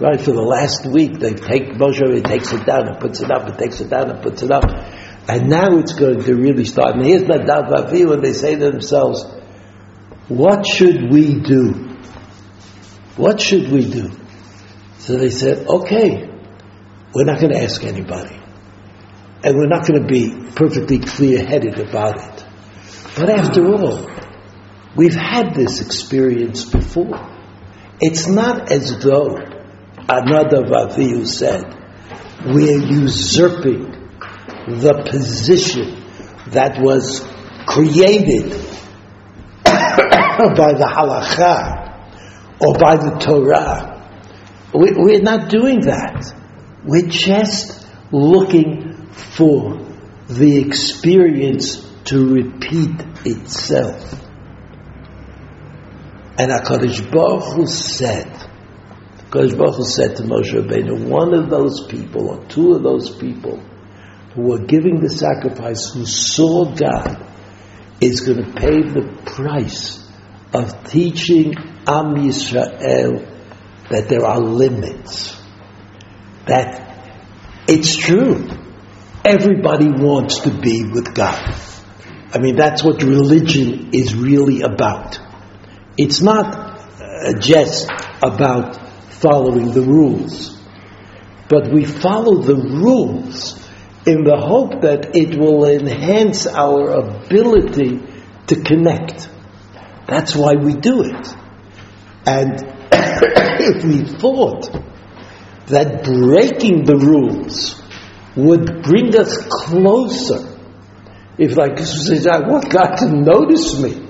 Right, 0.00 0.20
for 0.20 0.32
the 0.32 0.42
last 0.42 0.84
week, 0.84 1.20
they 1.20 1.34
take 1.34 1.74
Moshe, 1.74 2.12
he 2.12 2.20
takes 2.22 2.52
it 2.52 2.66
down 2.66 2.88
and 2.88 2.98
puts 2.98 3.20
it 3.20 3.30
up, 3.30 3.46
and 3.46 3.56
takes 3.56 3.80
it 3.80 3.88
down 3.88 4.10
and 4.10 4.20
puts 4.20 4.42
it 4.42 4.50
up. 4.50 4.64
And 5.28 5.48
now 5.48 5.78
it's 5.78 5.92
going 5.94 6.24
to 6.24 6.34
really 6.34 6.64
start. 6.64 6.96
And 6.96 7.06
here's 7.06 7.22
Nadav 7.22 7.70
Avihu, 7.70 8.14
and 8.14 8.24
they 8.24 8.32
say 8.32 8.56
to 8.56 8.70
themselves, 8.72 9.24
what 10.28 10.66
should 10.66 11.08
we 11.12 11.40
do? 11.40 11.70
What 13.16 13.40
should 13.40 13.70
we 13.70 13.88
do? 13.88 14.10
So 14.98 15.16
they 15.16 15.30
said, 15.30 15.68
okay, 15.68 16.28
we're 17.14 17.24
not 17.24 17.40
going 17.40 17.52
to 17.52 17.62
ask 17.62 17.84
anybody. 17.84 18.40
And 19.44 19.56
we're 19.56 19.68
not 19.68 19.86
going 19.86 20.02
to 20.02 20.08
be 20.08 20.50
perfectly 20.56 20.98
clear 20.98 21.46
headed 21.46 21.78
about 21.78 22.16
it. 22.16 22.35
But 23.16 23.30
after 23.30 23.64
all, 23.64 24.10
we've 24.94 25.14
had 25.14 25.54
this 25.54 25.80
experience 25.80 26.66
before. 26.66 27.18
It's 27.98 28.28
not 28.28 28.70
as 28.70 29.02
though 29.02 29.36
another 30.06 30.62
Avihu 30.64 31.26
said, 31.26 31.64
we're 32.44 32.78
usurping 32.78 33.90
the 34.68 35.02
position 35.10 36.04
that 36.50 36.78
was 36.78 37.26
created 37.66 38.50
by 39.64 40.74
the 40.74 40.86
halacha 40.86 41.86
or 42.60 42.74
by 42.74 42.96
the 42.96 43.16
Torah. 43.18 43.94
We, 44.74 44.92
we're 44.94 45.22
not 45.22 45.48
doing 45.48 45.80
that. 45.86 46.34
We're 46.84 47.08
just 47.08 47.88
looking 48.12 49.06
for 49.12 49.78
the 50.28 50.58
experience 50.60 51.86
to 52.06 52.26
repeat 52.26 53.00
itself. 53.24 54.22
And 56.38 56.50
HaKadosh 56.50 57.10
Baruch 57.10 57.54
Hu 57.54 57.66
said, 57.66 58.26
HaKadosh 59.30 59.56
Baruch 59.56 59.76
Hu 59.76 59.84
said 59.84 60.16
to 60.16 60.22
Moshe 60.22 60.52
Rabbeinu, 60.52 61.08
one 61.08 61.34
of 61.34 61.50
those 61.50 61.86
people, 61.86 62.28
or 62.28 62.44
two 62.46 62.72
of 62.72 62.82
those 62.82 63.16
people, 63.16 63.58
who 64.34 64.42
were 64.42 64.64
giving 64.66 65.00
the 65.00 65.08
sacrifice, 65.08 65.92
who 65.92 66.04
saw 66.04 66.74
God, 66.74 67.26
is 68.00 68.20
going 68.20 68.44
to 68.44 68.52
pay 68.52 68.82
the 68.82 69.22
price 69.24 70.06
of 70.52 70.90
teaching 70.90 71.54
Am 71.88 72.16
Yisrael 72.16 73.32
that 73.88 74.08
there 74.08 74.24
are 74.24 74.40
limits. 74.40 75.40
That 76.46 76.86
it's 77.68 77.96
true. 77.96 78.48
Everybody 79.24 79.88
wants 79.88 80.40
to 80.40 80.50
be 80.50 80.84
with 80.84 81.14
God. 81.14 81.54
I 82.36 82.38
mean, 82.38 82.56
that's 82.56 82.84
what 82.84 83.02
religion 83.02 83.94
is 83.94 84.14
really 84.14 84.60
about. 84.60 85.18
It's 85.96 86.20
not 86.20 86.54
uh, 87.00 87.32
just 87.40 87.90
about 88.22 88.76
following 89.10 89.72
the 89.72 89.80
rules, 89.80 90.60
but 91.48 91.72
we 91.72 91.86
follow 91.86 92.42
the 92.42 92.56
rules 92.56 93.54
in 94.04 94.24
the 94.24 94.36
hope 94.36 94.82
that 94.82 95.16
it 95.16 95.38
will 95.38 95.64
enhance 95.64 96.46
our 96.46 96.90
ability 96.90 98.02
to 98.48 98.56
connect. 98.62 99.30
That's 100.06 100.36
why 100.36 100.56
we 100.56 100.74
do 100.74 101.04
it. 101.04 101.34
And 102.26 102.52
if 102.92 103.82
we 103.82 104.18
thought 104.18 104.70
that 105.68 106.04
breaking 106.04 106.84
the 106.84 106.96
rules 106.96 107.80
would 108.36 108.82
bring 108.82 109.16
us 109.16 109.38
closer, 109.50 110.55
if 111.38 111.56
like 111.56 111.78
says, 111.78 112.26
I 112.26 112.38
want 112.40 112.70
God 112.70 112.96
to 112.96 113.08
notice 113.10 113.80
me, 113.80 114.06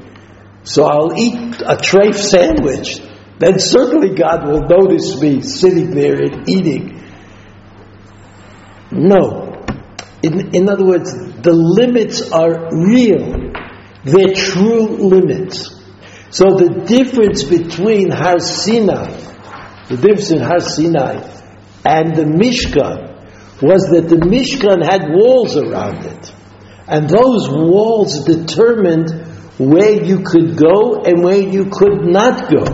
so 0.62 0.84
I'll 0.84 1.16
eat 1.18 1.60
a 1.60 1.76
treif 1.76 2.14
sandwich, 2.14 3.00
then 3.38 3.58
certainly 3.58 4.14
God 4.14 4.46
will 4.46 4.62
notice 4.62 5.20
me 5.20 5.42
sitting 5.42 5.90
there 5.90 6.22
and 6.22 6.48
eating. 6.48 7.02
No. 8.90 9.64
In, 10.22 10.54
in 10.54 10.68
other 10.68 10.84
words, 10.84 11.12
the 11.12 11.52
limits 11.52 12.30
are 12.32 12.74
real. 12.74 13.52
They're 14.04 14.34
true 14.34 15.08
limits. 15.08 15.74
So 16.30 16.56
the 16.56 16.84
difference 16.86 17.44
between 17.44 18.10
Har 18.10 18.38
Sinai, 18.38 19.10
the 19.88 19.96
difference 19.96 20.30
in 20.30 20.40
Har 20.40 20.60
Sinai 20.60 21.16
and 21.84 22.16
the 22.16 22.24
Mishkan 22.24 23.62
was 23.62 23.88
that 23.90 24.08
the 24.08 24.16
Mishkan 24.16 24.84
had 24.84 25.10
walls 25.10 25.56
around 25.56 26.04
it. 26.04 26.32
And 26.88 27.08
those 27.08 27.48
walls 27.50 28.24
determined 28.24 29.10
where 29.58 30.04
you 30.04 30.22
could 30.22 30.56
go 30.56 31.02
and 31.02 31.22
where 31.22 31.40
you 31.40 31.66
could 31.66 32.04
not 32.04 32.50
go. 32.50 32.64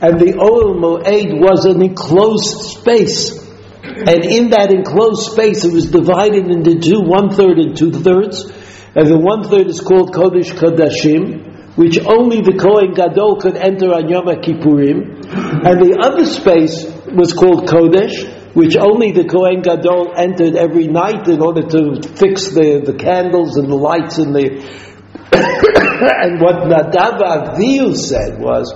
And 0.00 0.18
the 0.18 0.34
Ohel 0.34 0.74
Moed 0.74 1.40
was 1.40 1.64
an 1.66 1.80
enclosed 1.80 2.78
space. 2.78 3.38
And 3.82 4.24
in 4.24 4.50
that 4.50 4.72
enclosed 4.72 5.32
space, 5.32 5.64
it 5.64 5.72
was 5.72 5.90
divided 5.90 6.50
into 6.50 6.80
two, 6.80 7.00
one 7.00 7.30
third 7.30 7.58
and 7.58 7.76
two 7.76 7.92
thirds. 7.92 8.44
And 8.96 9.06
the 9.08 9.18
one 9.18 9.44
third 9.44 9.68
is 9.68 9.80
called 9.80 10.12
Kodesh 10.12 10.50
Kodashim, 10.50 11.76
which 11.76 11.98
only 11.98 12.40
the 12.40 12.58
Kohen 12.58 12.94
Gadol 12.94 13.36
could 13.36 13.56
enter 13.56 13.92
on 13.92 14.08
Yom 14.08 14.26
Kippurim. 14.42 15.22
And 15.64 15.78
the 15.78 15.98
other 16.02 16.26
space 16.26 16.84
was 17.14 17.32
called 17.32 17.68
Kodesh, 17.68 18.33
which 18.54 18.76
only 18.76 19.10
the 19.10 19.24
Kohen 19.24 19.62
Gadol 19.62 20.14
entered 20.16 20.54
every 20.54 20.86
night 20.86 21.28
in 21.28 21.42
order 21.42 21.62
to 21.62 22.00
fix 22.16 22.54
the, 22.54 22.82
the 22.86 22.94
candles 22.94 23.56
and 23.56 23.68
the 23.68 23.74
lights 23.74 24.18
and 24.18 24.34
the. 24.34 24.46
and 25.34 26.40
what 26.40 26.62
Nadav 26.70 27.18
Avihu 27.18 27.96
said 27.96 28.38
was, 28.38 28.72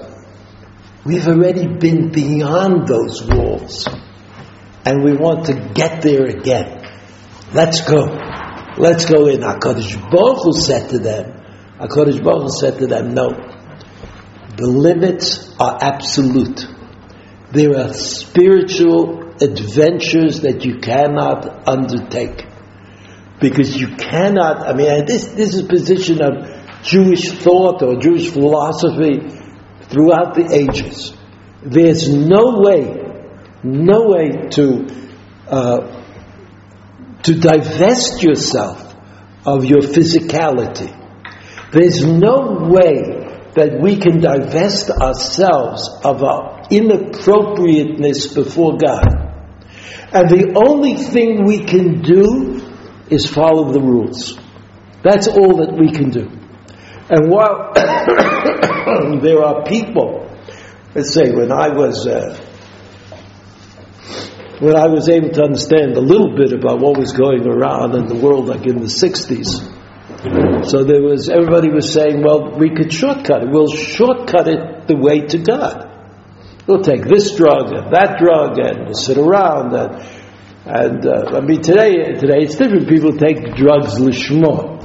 we've 1.04 1.26
already 1.28 1.66
been 1.66 2.10
beyond 2.10 2.88
those 2.88 3.24
walls, 3.24 3.86
and 4.84 5.04
we 5.04 5.12
want 5.16 5.46
to 5.46 5.54
get 5.74 6.02
there 6.02 6.26
again. 6.26 6.84
Let's 7.52 7.80
go. 7.80 8.02
Let's 8.76 9.04
go 9.06 9.26
in. 9.28 9.40
HaKadosh 9.40 10.10
Baruch 10.10 10.42
Hu 10.42 10.52
said 10.52 10.90
to 10.90 10.98
them, 10.98 11.40
HaKadosh 11.80 12.22
Baruch 12.22 12.42
Hu 12.42 12.50
said 12.50 12.78
to 12.80 12.86
them, 12.88 13.14
no. 13.14 13.30
The 14.56 14.66
limits 14.66 15.54
are 15.60 15.78
absolute. 15.80 16.66
There 17.52 17.78
are 17.78 17.92
spiritual 17.94 19.27
adventures 19.42 20.40
that 20.40 20.64
you 20.64 20.78
cannot 20.78 21.68
undertake. 21.68 22.44
Because 23.40 23.76
you 23.76 23.88
cannot, 23.96 24.66
I 24.66 24.74
mean, 24.74 25.06
this, 25.06 25.26
this 25.26 25.54
is 25.54 25.64
a 25.64 25.68
position 25.68 26.20
of 26.22 26.82
Jewish 26.82 27.30
thought 27.30 27.82
or 27.82 28.00
Jewish 28.00 28.30
philosophy 28.30 29.20
throughout 29.82 30.34
the 30.34 30.48
ages. 30.52 31.16
There's 31.62 32.08
no 32.08 32.60
way, 32.60 32.94
no 33.62 34.08
way 34.08 34.48
to, 34.50 34.86
uh, 35.48 36.02
to 37.22 37.34
divest 37.34 38.22
yourself 38.22 38.94
of 39.46 39.64
your 39.64 39.80
physicality. 39.80 40.94
There's 41.72 42.04
no 42.04 42.68
way 42.68 43.28
that 43.54 43.80
we 43.80 43.96
can 43.96 44.20
divest 44.20 44.90
ourselves 44.90 45.88
of 46.04 46.22
our 46.22 46.66
inappropriateness 46.70 48.34
before 48.34 48.76
God. 48.78 49.27
And 50.12 50.30
the 50.30 50.54
only 50.56 50.94
thing 50.96 51.44
we 51.44 51.64
can 51.64 52.00
do 52.00 52.62
is 53.10 53.26
follow 53.26 53.72
the 53.72 53.80
rules. 53.80 54.38
That's 55.02 55.28
all 55.28 55.58
that 55.58 55.76
we 55.78 55.92
can 55.92 56.10
do. 56.10 56.28
And 57.10 57.30
while 57.30 57.72
there 59.20 59.42
are 59.44 59.64
people, 59.64 60.30
let's 60.94 61.12
say 61.12 61.30
when 61.32 61.52
I 61.52 61.68
was, 61.68 62.06
uh, 62.06 62.36
when 64.60 64.76
I 64.76 64.86
was 64.88 65.08
able 65.08 65.30
to 65.30 65.42
understand 65.44 65.96
a 65.96 66.00
little 66.00 66.36
bit 66.36 66.52
about 66.52 66.80
what 66.80 66.98
was 66.98 67.12
going 67.12 67.46
around 67.46 67.94
in 67.94 68.06
the 68.06 68.16
world, 68.16 68.48
like 68.48 68.66
in 68.66 68.80
the 68.80 68.86
60s, 68.86 69.74
so 70.68 70.84
there 70.84 71.02
was, 71.02 71.28
everybody 71.28 71.70
was 71.70 71.92
saying, 71.92 72.22
well, 72.22 72.58
we 72.58 72.70
could 72.74 72.92
shortcut 72.92 73.42
it. 73.42 73.50
We'll 73.50 73.68
shortcut 73.68 74.48
it 74.48 74.88
the 74.88 74.96
way 74.96 75.20
to 75.20 75.38
God. 75.38 75.87
We'll 76.68 76.82
take 76.82 77.04
this 77.04 77.34
drug 77.34 77.72
and 77.72 77.94
that 77.94 78.18
drug 78.18 78.58
and 78.58 78.94
sit 78.94 79.16
around 79.16 79.74
and, 79.74 80.04
and 80.66 81.06
uh, 81.06 81.38
I 81.38 81.40
mean, 81.40 81.62
today, 81.62 82.12
today 82.12 82.40
it's 82.44 82.56
different. 82.56 82.90
People 82.90 83.16
take 83.16 83.56
drugs 83.56 83.98
lishma. 83.98 84.76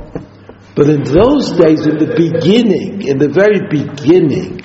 But 0.77 0.89
in 0.89 1.03
those 1.03 1.51
days, 1.51 1.85
in 1.85 1.97
the 1.97 2.15
beginning, 2.15 3.01
in 3.01 3.17
the 3.17 3.27
very 3.27 3.67
beginning, 3.69 4.61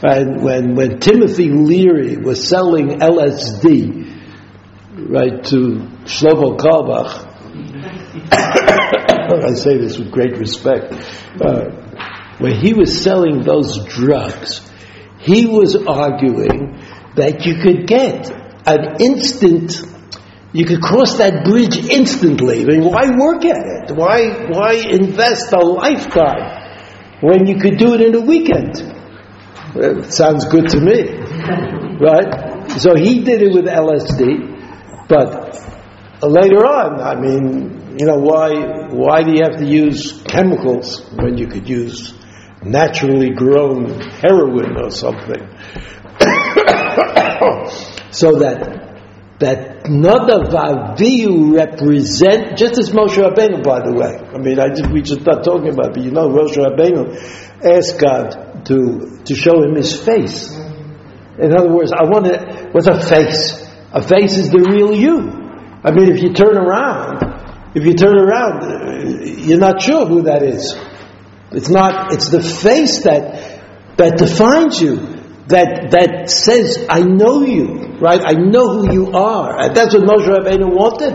and 0.00 0.44
when, 0.44 0.76
when 0.76 1.00
Timothy 1.00 1.48
Leary 1.48 2.16
was 2.18 2.48
selling 2.48 3.00
LSD, 3.00 4.06
right, 5.08 5.42
to 5.46 5.56
Shlomo 6.04 6.56
Carlebach, 6.56 7.26
I 9.44 9.54
say 9.54 9.76
this 9.76 9.98
with 9.98 10.12
great 10.12 10.38
respect. 10.38 10.92
Uh, 11.42 11.64
when 12.38 12.54
he 12.54 12.74
was 12.74 13.02
selling 13.02 13.42
those 13.42 13.84
drugs, 13.86 14.69
he 15.20 15.46
was 15.46 15.76
arguing 15.76 16.80
that 17.16 17.44
you 17.44 17.60
could 17.60 17.86
get 17.86 18.30
an 18.66 18.96
instant, 19.00 19.76
you 20.52 20.64
could 20.64 20.80
cross 20.80 21.18
that 21.18 21.44
bridge 21.44 21.76
instantly. 21.76 22.62
I 22.62 22.64
mean, 22.64 22.84
why 22.84 23.10
work 23.10 23.44
at 23.44 23.60
it? 23.60 23.96
Why, 23.96 24.48
why 24.48 24.72
invest 24.74 25.52
a 25.52 25.60
lifetime 25.60 27.20
when 27.20 27.46
you 27.46 27.60
could 27.60 27.76
do 27.76 27.94
it 27.94 28.00
in 28.00 28.14
a 28.14 28.20
weekend? 28.20 28.80
Well, 29.74 29.98
it 29.98 30.12
sounds 30.12 30.46
good 30.46 30.68
to 30.68 30.80
me, 30.80 31.12
right? 32.00 32.70
So 32.80 32.96
he 32.96 33.22
did 33.22 33.42
it 33.42 33.52
with 33.52 33.66
LSD, 33.66 35.06
but 35.06 35.52
later 36.22 36.64
on, 36.64 37.00
I 37.00 37.14
mean, 37.20 37.96
you 37.98 38.06
know, 38.06 38.16
why, 38.18 38.88
why 38.90 39.22
do 39.22 39.32
you 39.32 39.42
have 39.42 39.58
to 39.58 39.66
use 39.66 40.22
chemicals 40.22 41.06
when 41.12 41.36
you 41.36 41.46
could 41.46 41.68
use 41.68 42.14
naturally 42.62 43.30
grown 43.30 44.00
heroin 44.00 44.76
or 44.76 44.90
something? 44.90 45.40
so 48.10 48.38
that 48.38 48.90
that 49.40 49.84
Nadav 49.84 50.52
Avihu 50.52 51.56
represent, 51.56 52.58
just 52.58 52.78
as 52.78 52.90
Moshe 52.90 53.16
Rabbeinu, 53.16 53.64
by 53.64 53.80
the 53.80 53.92
way. 53.92 54.18
I 54.18 54.38
mean, 54.38 54.60
I 54.60 54.68
just, 54.68 54.90
we 54.92 55.00
just 55.00 55.22
start 55.22 55.44
talking 55.44 55.72
about 55.72 55.86
it, 55.86 55.94
but 55.94 56.04
you 56.04 56.10
know, 56.10 56.28
Moshe 56.28 56.56
Rabbeinu 56.56 57.16
asked 57.64 57.98
God 57.98 58.66
to, 58.66 59.22
to 59.24 59.34
show 59.34 59.62
him 59.62 59.76
his 59.76 59.98
face. 59.98 60.52
In 61.38 61.56
other 61.56 61.72
words, 61.72 61.90
I 61.90 62.04
want 62.04 62.26
to, 62.26 62.68
what's 62.72 62.86
a 62.86 63.00
face? 63.00 63.66
A 63.92 64.02
face 64.02 64.36
is 64.36 64.50
the 64.50 64.60
real 64.60 64.94
you. 64.94 65.40
I 65.82 65.90
mean, 65.90 66.12
if 66.12 66.22
you 66.22 66.34
turn 66.34 66.58
around, 66.58 67.24
if 67.74 67.86
you 67.86 67.94
turn 67.94 68.18
around, 68.18 68.62
uh, 68.62 69.24
you're 69.24 69.58
not 69.58 69.80
sure 69.80 70.04
who 70.04 70.22
that 70.22 70.42
is. 70.42 70.74
It's 71.52 71.68
not, 71.68 72.12
it's 72.12 72.30
the 72.30 72.42
face 72.42 73.02
that, 73.04 73.96
that 73.96 74.18
defines 74.18 74.80
you, 74.80 74.96
that, 75.48 75.90
that 75.90 76.30
says, 76.30 76.86
I 76.88 77.00
know 77.00 77.42
you, 77.42 77.98
right? 77.98 78.20
I 78.24 78.32
know 78.32 78.78
who 78.78 78.92
you 78.92 79.12
are. 79.12 79.58
And 79.58 79.76
that's 79.76 79.94
what 79.94 80.04
Moshe 80.04 80.28
Rabbeinu 80.28 80.72
wanted. 80.72 81.14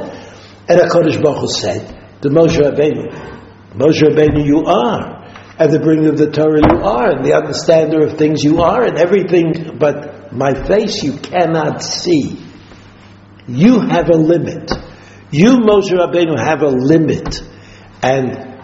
And 0.67 0.79
HaKadosh 0.81 1.23
Baruch 1.23 1.39
Hu 1.39 1.47
said 1.47 2.21
to 2.21 2.29
Moshe 2.29 2.57
Rabbeinu, 2.59 3.75
Moshe 3.75 4.01
Rabbeinu, 4.01 4.45
you 4.45 4.63
are. 4.65 5.23
And 5.57 5.71
the 5.71 5.79
bringer 5.79 6.09
of 6.09 6.17
the 6.17 6.31
Torah 6.31 6.59
you 6.59 6.83
are, 6.83 7.11
and 7.11 7.25
the 7.25 7.33
understander 7.33 8.05
of 8.05 8.17
things 8.17 8.43
you 8.43 8.61
are, 8.61 8.83
and 8.83 8.97
everything, 8.97 9.77
but 9.79 10.33
my 10.33 10.53
face 10.67 11.01
you 11.01 11.17
cannot 11.17 11.81
see. 11.81 12.43
You 13.47 13.79
have 13.79 14.09
a 14.09 14.17
limit. 14.17 14.69
You, 15.31 15.59
Moshe 15.59 15.91
Rabbeinu, 15.91 16.38
have 16.38 16.61
a 16.61 16.67
limit. 16.67 17.41
And 18.01 18.55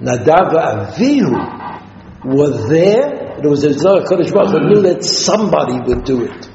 Nadav 0.00 0.52
Avihu 0.52 1.34
were 2.24 2.68
there. 2.68 3.38
It 3.38 3.44
was 3.46 3.64
as 3.64 3.82
though 3.82 4.02
Kodesh 4.04 4.32
Baruch 4.32 4.62
knew 4.62 4.82
that 4.82 5.04
somebody 5.04 5.78
would 5.80 6.04
do 6.04 6.24
it. 6.24 6.48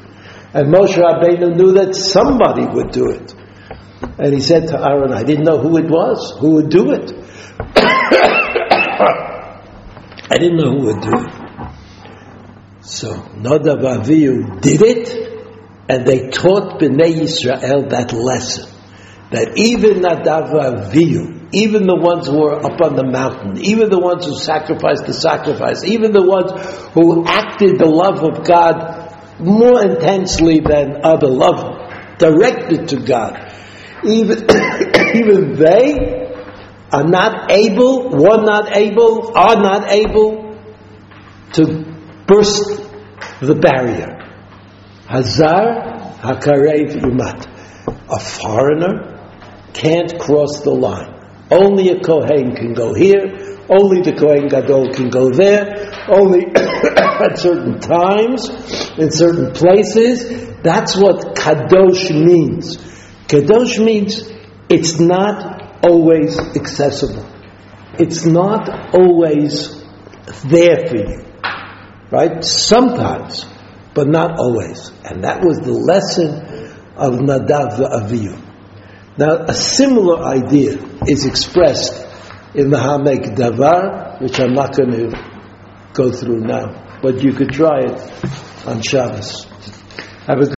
And 0.54 0.74
Moshe 0.74 0.96
Rabbeinu 0.98 1.56
knew 1.56 1.74
that 1.74 1.96
somebody 1.96 2.66
would 2.66 2.92
do 2.92 3.10
it. 3.10 3.34
And 4.18 4.34
he 4.34 4.42
said 4.42 4.68
to 4.68 4.78
Aaron, 4.80 5.12
I 5.14 5.24
didn't 5.24 5.46
know 5.46 5.58
who 5.60 5.78
it 5.78 5.86
was, 5.90 6.38
who 6.40 6.56
would 6.56 6.70
do 6.70 6.92
it. 6.92 7.12
I 10.30 10.38
didn't 10.38 10.58
know 10.58 10.72
who 10.72 10.86
would 10.86 11.02
do 11.02 11.12
it. 11.14 11.44
So 12.82 13.14
Nadav 13.14 13.82
Avihu 13.82 14.62
did 14.62 14.82
it, 14.82 15.10
and 15.90 16.06
they 16.06 16.30
taught 16.30 16.80
Bnei 16.80 17.16
Yisrael 17.22 17.90
that 17.90 18.12
lesson 18.14 18.70
that 19.32 19.54
even 19.58 20.02
Nadav 20.02 20.52
Avihu, 20.52 21.43
even 21.54 21.86
the 21.86 21.96
ones 21.96 22.28
who 22.28 22.42
were 22.42 22.56
up 22.66 22.82
on 22.82 22.96
the 22.96 23.06
mountain, 23.06 23.58
even 23.64 23.90
the 23.90 24.00
ones 24.00 24.26
who 24.26 24.36
sacrificed 24.36 25.06
the 25.06 25.14
sacrifice, 25.14 25.84
even 25.86 26.12
the 26.12 26.26
ones 26.26 26.52
who 26.94 27.26
acted 27.26 27.78
the 27.78 27.86
love 27.86 28.24
of 28.24 28.44
God 28.44 29.40
more 29.40 29.82
intensely 29.82 30.60
than 30.60 31.06
other 31.06 31.28
love 31.28 32.18
directed 32.18 32.90
to 32.90 32.98
God, 32.98 33.54
even 34.06 34.46
even 35.14 35.56
they 35.56 36.24
are 36.92 37.04
not 37.04 37.52
able, 37.52 38.10
were 38.10 38.42
not 38.44 38.76
able, 38.76 39.36
are 39.36 39.56
not 39.56 39.92
able 39.92 40.58
to 41.54 41.86
burst 42.28 42.82
the 43.42 43.56
barrier. 43.56 44.20
Hazar 45.08 46.18
Hakarev 46.22 47.02
Umat. 47.02 47.50
A 48.10 48.20
foreigner 48.20 49.20
can't 49.74 50.20
cross 50.20 50.62
the 50.62 50.72
line. 50.72 51.13
Only 51.54 51.90
a 51.90 52.00
Kohen 52.00 52.56
can 52.56 52.74
go 52.74 52.96
here, 52.96 53.22
only 53.70 54.02
the 54.02 54.14
Kohen 54.14 54.48
Gadol 54.48 54.92
can 54.92 55.10
go 55.12 55.30
there, 55.30 55.94
only 56.10 56.48
at 56.56 57.38
certain 57.38 57.80
times, 57.80 58.50
in 58.98 59.12
certain 59.12 59.54
places. 59.54 60.50
That's 60.64 60.98
what 60.98 61.36
Kadosh 61.36 62.10
means. 62.10 62.78
Kadosh 63.28 63.78
means 63.84 64.28
it's 64.68 65.00
not 65.00 65.86
always 65.86 66.40
accessible. 66.40 67.30
It's 68.00 68.26
not 68.26 68.96
always 68.96 69.84
there 70.46 70.88
for 70.88 70.98
you. 70.98 71.26
Right? 72.10 72.44
Sometimes, 72.44 73.46
but 73.94 74.08
not 74.08 74.40
always. 74.40 74.90
And 75.06 75.24
that 75.24 75.44
was 75.44 75.60
the 75.60 75.74
lesson 75.74 76.32
of 76.96 77.20
Nadav 77.20 77.78
Avihu. 77.78 78.42
Now, 79.18 79.46
a 79.48 79.54
similar 79.54 80.24
idea 80.24 80.78
is 81.08 81.26
expressed 81.26 82.06
in 82.56 82.70
the 82.70 82.80
Ha'amek 82.80 83.36
Davar, 83.36 84.22
which 84.22 84.40
I'm 84.40 84.54
not 84.54 84.76
going 84.76 84.92
to 84.92 85.34
go 85.94 86.12
through 86.12 86.42
now, 86.42 87.00
but 87.02 87.24
you 87.24 87.34
could 87.34 87.52
try 87.52 87.80
it 87.80 88.68
on 88.68 88.82
Shabbos. 88.82 89.46
Have 90.28 90.40
a 90.40 90.46